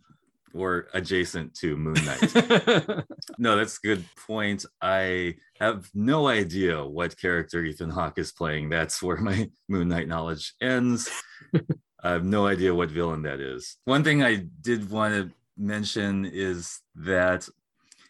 [0.53, 3.03] or adjacent to Moon Knight.
[3.37, 4.65] No, that's a good point.
[4.81, 8.69] I have no idea what character Ethan Hawke is playing.
[8.69, 11.09] That's where my Moon Knight knowledge ends.
[12.05, 13.77] I have no idea what villain that is.
[13.85, 17.49] One thing I did want to mention is that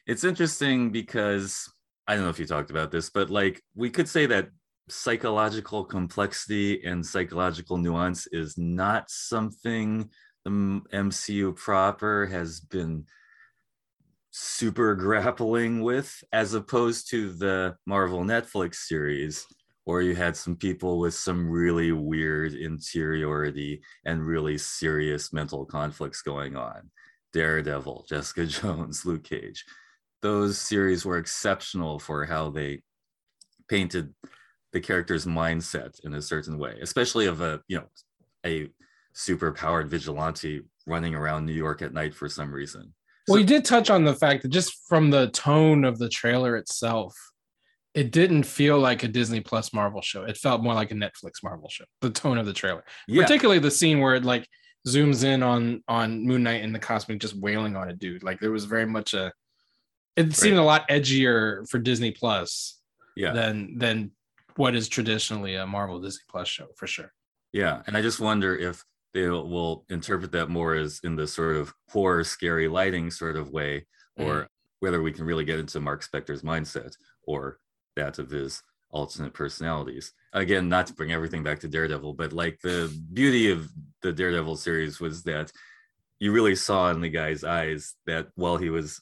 [0.06, 1.72] it's interesting because
[2.06, 4.50] I don't know if you talked about this, but like we could say that
[4.90, 10.10] psychological complexity and psychological nuance is not something
[10.44, 13.06] the MCU proper has been
[14.30, 19.48] super grappling with as opposed to the Marvel Netflix series
[19.86, 26.22] where you had some people with some really weird interiority and really serious mental conflicts
[26.22, 26.90] going on.
[27.34, 29.64] Daredevil, Jessica Jones, Luke Cage.
[30.22, 32.82] Those series were exceptional for how they
[33.70, 34.14] painted
[34.74, 37.88] the character's mindset in a certain way, especially of a, you know,
[38.46, 38.68] a
[39.14, 42.94] super powered vigilante running around New York at night for some reason.
[43.28, 46.10] Well, So- you did touch on the fact that just from the tone of the
[46.10, 47.16] trailer itself,
[47.96, 50.24] it didn't feel like a Disney Plus Marvel show.
[50.24, 51.86] It felt more like a Netflix Marvel show.
[52.02, 54.48] The tone of the trailer, yeah, particularly the scene where it like
[54.86, 58.22] zooms in on on Moon Knight and the cosmic just wailing on a dude.
[58.22, 59.32] Like there was very much a.
[60.18, 62.80] It seemed a lot edgier for Disney Plus
[63.16, 63.32] yeah.
[63.32, 64.12] than than
[64.58, 67.12] what is traditionally a Marvel Disney Plus show for sure.
[67.54, 68.84] Yeah, and I just wonder if
[69.14, 73.52] they will interpret that more as in the sort of horror, scary lighting sort of
[73.52, 73.86] way,
[74.20, 74.26] mm.
[74.26, 74.50] or
[74.82, 76.94] whether we can really get into Mark Spector's mindset
[77.26, 77.60] or
[77.96, 80.14] that of his alternate personalities.
[80.34, 83.70] Again, not to bring everything back to Daredevil, but like the beauty of
[84.02, 85.52] the Daredevil series was that
[86.20, 89.02] you really saw in the guy's eyes that while he was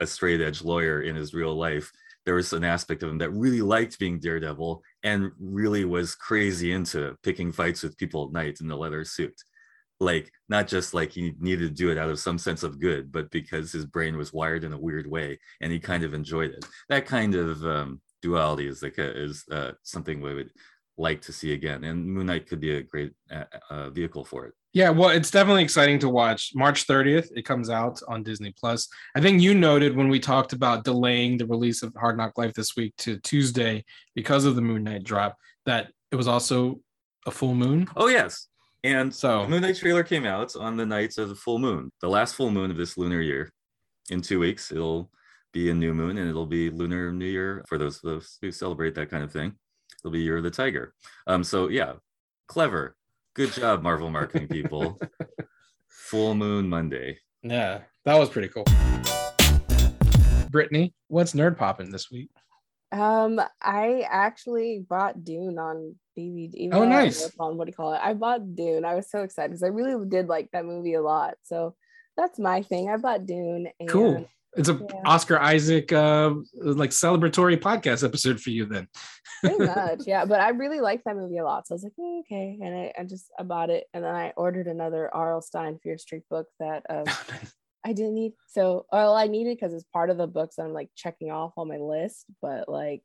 [0.00, 1.90] a straight edge lawyer in his real life,
[2.24, 6.72] there was an aspect of him that really liked being Daredevil and really was crazy
[6.72, 9.34] into picking fights with people at night in the leather suit.
[9.98, 13.10] Like, not just like he needed to do it out of some sense of good,
[13.10, 16.50] but because his brain was wired in a weird way and he kind of enjoyed
[16.52, 16.64] it.
[16.88, 20.50] That kind of um, duality is like a, is uh, something we would
[20.96, 24.46] like to see again, and Moon Knight could be a great uh, uh, vehicle for
[24.46, 24.54] it.
[24.72, 26.52] Yeah, well, it's definitely exciting to watch.
[26.54, 28.88] March 30th, it comes out on Disney Plus.
[29.16, 32.54] I think you noted when we talked about delaying the release of Hard NOC Life
[32.54, 36.80] this week to Tuesday because of the Moon Knight drop that it was also
[37.26, 37.88] a full moon.
[37.96, 38.48] Oh yes,
[38.84, 41.90] and So- the Moon Knight trailer came out on the nights of the full moon,
[42.00, 43.52] the last full moon of this lunar year.
[44.10, 45.10] In two weeks, it'll
[45.52, 48.50] be a new moon, and it'll be lunar New Year for those of us who
[48.52, 49.54] celebrate that kind of thing.
[50.00, 50.94] It'll be Year of the Tiger.
[51.26, 51.94] Um, so yeah,
[52.46, 52.96] clever,
[53.34, 54.98] good job, Marvel marketing people.
[55.88, 57.18] full Moon Monday.
[57.42, 58.64] Yeah, that was pretty cool.
[60.50, 62.30] Brittany, what's nerd popping this week?
[62.90, 66.70] Um, I actually bought Dune on DVD.
[66.72, 67.30] Oh, nice.
[67.38, 68.00] On what do you call it?
[68.02, 68.84] I bought Dune.
[68.86, 71.34] I was so excited because I really did like that movie a lot.
[71.42, 71.74] So
[72.16, 72.88] that's my thing.
[72.88, 73.68] I bought Dune.
[73.78, 74.28] And Cool.
[74.58, 75.00] It's a Yeah.
[75.06, 78.88] Oscar Isaac uh like celebratory podcast episode for you then.
[79.40, 80.24] Pretty much, yeah.
[80.24, 81.66] But I really liked that movie a lot.
[81.66, 82.58] So I was like, "Oh, okay.
[82.60, 83.84] And I, I just I bought it.
[83.94, 85.40] And then I ordered another R.L.
[85.42, 87.04] Stine Fear Street book that um,
[87.84, 88.32] I didn't need.
[88.48, 91.68] So well, I needed because it's part of the books I'm like checking off on
[91.68, 93.02] my list, but like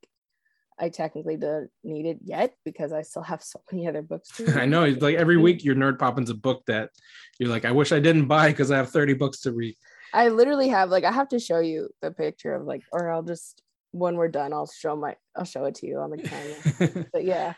[0.80, 4.46] I technically don't need it yet because I still have so many other books to
[4.48, 4.58] read.
[4.58, 6.90] I know like every week your nerd popping's a book that
[7.38, 9.76] you're like, I wish I didn't buy because I have 30 books to read.
[10.14, 13.24] I literally have like I have to show you the picture of like, or I'll
[13.24, 13.62] just
[13.92, 17.06] when we're done, I'll show my I'll show it to you on the camera.
[17.14, 17.54] but yeah,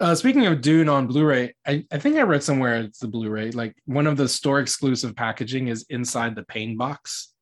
[0.00, 3.50] Uh, speaking of Dune on Blu-ray, I, I think I read somewhere it's the Blu-ray.
[3.50, 7.32] Like one of the store exclusive packaging is inside the pain box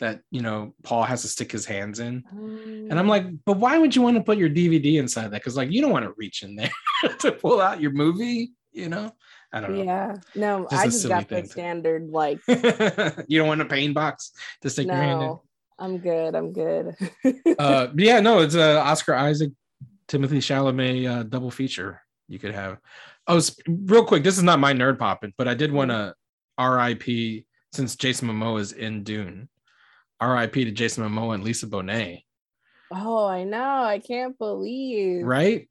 [0.00, 2.24] that you know Paul has to stick his hands in.
[2.90, 5.40] And I'm like, but why would you want to put your DVD inside that?
[5.42, 6.72] Because like you don't want to reach in there
[7.20, 9.12] to pull out your movie, you know?
[9.52, 9.82] I don't know.
[9.82, 12.40] yeah, no, Just I just got the standard like.
[12.48, 14.32] you don't want a pain box
[14.62, 15.26] to stick your hand in.
[15.26, 15.42] No,
[15.78, 16.34] I'm good.
[16.36, 16.94] I'm good.
[17.58, 19.50] Uh, yeah, no, it's a Oscar Isaac,
[20.06, 22.00] Timothy Chalamet uh, double feature.
[22.28, 22.78] You could have.
[23.26, 26.14] Oh, real quick, this is not my nerd popping, but I did want to
[26.56, 27.44] R.I.P.
[27.72, 29.48] since Jason Momoa is in Dune.
[30.20, 30.64] R.I.P.
[30.64, 32.22] to Jason Momoa and Lisa Bonet.
[32.92, 33.82] oh, I know.
[33.82, 35.24] I can't believe.
[35.24, 35.68] Right?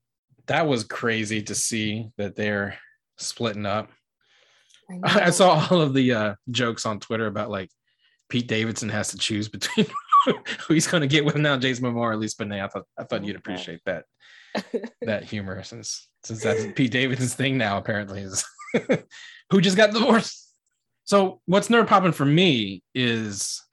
[0.47, 2.77] That was crazy to see that they're
[3.19, 3.89] splitting up.
[5.03, 5.31] I know.
[5.31, 7.69] saw all of the uh, jokes on Twitter about like
[8.29, 9.85] Pete Davidson has to choose between
[10.25, 12.63] who he's going to get with now, Jason Momoa or Lisa Bonet.
[12.63, 14.05] I thought I thought you'd appreciate that
[15.03, 18.43] that humor since since that's Pete Davidson's thing now apparently is
[19.51, 20.47] who just got divorced.
[21.05, 23.63] So what's nerd popping for me is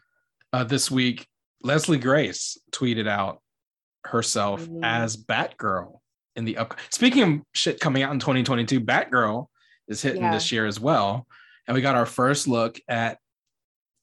[0.52, 1.26] uh, this week
[1.62, 3.42] Leslie Grace tweeted out
[4.04, 4.80] herself Mhm.
[4.82, 5.98] as Batgirl
[6.36, 6.78] in the up.
[6.90, 9.46] Speaking of shit coming out in 2022, Batgirl
[9.88, 10.32] is hitting Yeah.
[10.32, 11.26] this year as well,
[11.66, 13.18] and we got our first look at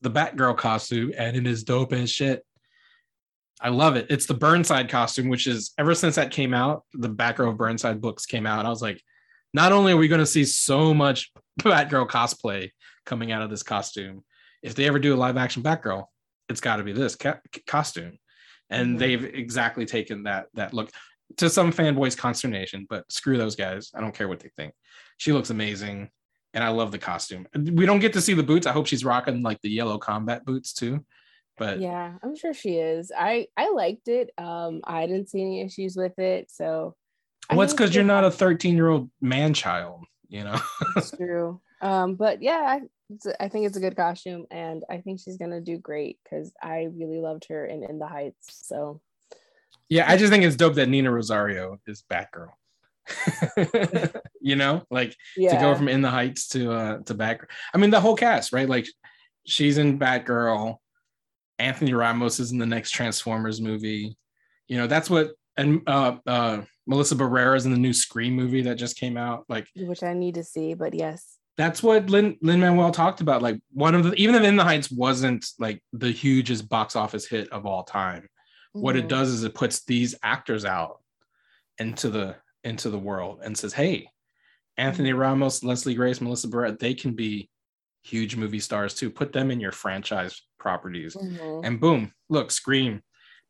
[0.02, 2.46] the Batgirl costume, and it is dope as shit.
[3.62, 4.08] I love it.
[4.10, 8.26] It's the Burnside costume, which is ever since that came out, the Batgirl Burnside books
[8.26, 8.66] came out.
[8.66, 9.02] I was like,
[9.54, 11.32] not only are we going to see so much
[11.62, 12.72] Batgirl cosplay
[13.06, 14.24] coming out of this costume,
[14.62, 16.06] if they ever do a live action Batgirl,
[16.50, 18.18] it's got to be this ca- costume.
[18.70, 19.00] And Mhm.
[19.00, 20.90] they've exactly taken that that look
[21.38, 23.92] to some fanboys' consternation, but screw those guys.
[23.96, 24.74] I don't care what they think.
[25.18, 26.10] She looks amazing,
[26.54, 27.48] and I love the costume.
[27.56, 28.68] We don't get to see the boots.
[28.68, 31.06] I hope she's rocking like the yellow combat boots too.
[31.58, 33.12] But yeah, I'm sure she is.
[33.16, 34.32] I I liked it.
[34.38, 36.52] Um, I didn't see any issues with it.
[36.52, 36.96] So.
[37.50, 40.58] I Well, it's because you're not a 13 year old man child, you know.
[40.96, 41.60] It's true.
[41.82, 42.82] Um, but yeah, I,
[43.42, 46.88] I think it's a good costume, and I think she's gonna do great because I
[46.96, 48.48] really loved her in In the Heights.
[48.48, 49.02] So
[49.94, 52.50] yeah, I just think it's dope that Nina Rosario is Batgirl.
[54.42, 57.46] you know, like yeah, to go from In the Heights to uh to Batgirl.
[57.76, 58.68] I mean, the whole cast, right?
[58.68, 58.88] Like
[59.46, 60.78] she's in Batgirl.
[61.60, 64.18] Anthony Ramos is in the next Transformers movie.
[64.68, 68.64] You know, that's what and uh uh Melissa Barrera is in the new Scream movie
[68.64, 69.46] that just came out.
[69.48, 70.74] Like which I need to see.
[70.74, 73.44] But yes, that's what Lin Lin Manuel talked about.
[73.44, 77.28] Like one of the even if In the Heights wasn't like the hugest box office
[77.28, 78.28] hit of all time,
[78.74, 79.10] what it Mhm.
[79.10, 81.02] does is it puts these actors out
[81.80, 84.08] into the into the world and says, "Hey,
[84.78, 85.20] Anthony Mhm.
[85.20, 87.50] Ramos, Leslie Grace, Melissa Barrera, they can be
[88.04, 89.10] huge movie stars too.
[89.10, 91.66] Put them in your franchise properties, Mhm.
[91.66, 93.02] and boom, look, Scream,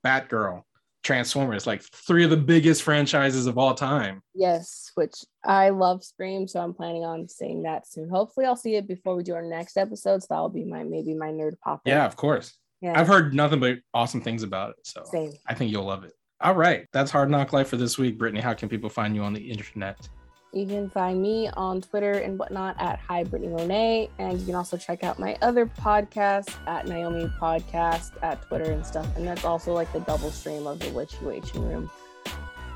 [0.03, 0.63] Batgirl,
[1.03, 4.21] Transformers, like three of the biggest franchises of all time.
[4.33, 5.13] yes, which
[5.43, 8.09] I love Scream, so I'm planning on seeing that soon.
[8.09, 10.21] Hopefully, I'll see it before we do our next episode.
[10.23, 11.81] So that'll be my maybe my nerd pop.
[11.85, 12.57] Yeah, of course.
[12.83, 14.85] Yeah, I've heard nothing but awesome things about it.
[14.85, 15.31] So same.
[15.47, 16.11] I think you'll love it.
[16.41, 16.85] All right.
[16.91, 18.17] That's Hard NOC Life for this week.
[18.17, 20.09] Brittany, how can people find you on the internet?
[20.51, 24.09] You can find me on Twitter and whatnot at Hi Brittany Monet.
[24.19, 28.85] And you can also check out my other podcast at Naomi Podcast at Twitter and
[28.85, 29.07] stuff.
[29.15, 31.89] And that's also like the double stream of the Witchy Waging Room.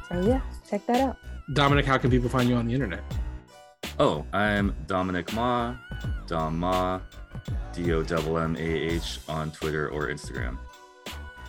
[0.08, 0.40] So yeah,
[0.70, 1.18] check that out.
[1.52, 3.04] Dominic, how can people find you on the internet?
[4.00, 5.76] Oh, I'm Dominic Ma,
[6.28, 7.02] Dom Ma,
[7.78, 10.58] D O M M A H on Twitter or Instagram.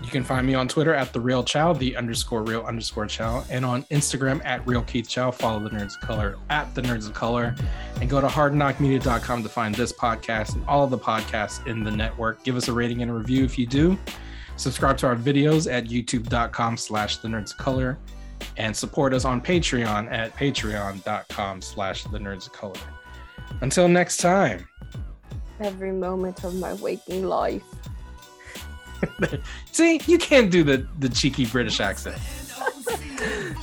[0.03, 3.45] You can find me on Twitter at the real chow, the underscore real underscore chow,
[3.51, 5.33] and on Instagram at real Keith Chow.
[5.33, 7.57] Follow the Nerds of Color at the Nerds of Color,
[8.01, 12.45] and go to hardknockmedia.com to find this podcast and all the podcasts in the network.
[12.45, 13.99] Give us a rating and a review if you do.
[14.57, 17.99] Subscribe to our videos at youtube.com slash the nerds of color
[18.57, 22.81] and support us on Patreon at patreon.com slash the nerds of color.
[23.61, 24.69] Until next time.
[25.61, 27.65] Every moment of my waking life.
[29.73, 32.19] See, you can't do the, the cheeky British accent.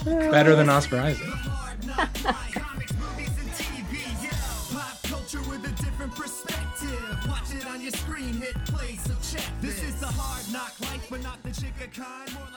[0.04, 1.28] Better than Oscar Isaac.
[1.28, 4.32] Comics, movies, and TV, yeah.
[4.74, 7.28] Pop culture with a different perspective.
[7.28, 9.46] Watch it on your screen, hit play, so check.
[9.62, 12.34] This is the hard knock life, but not the chick kind.
[12.34, 12.48] More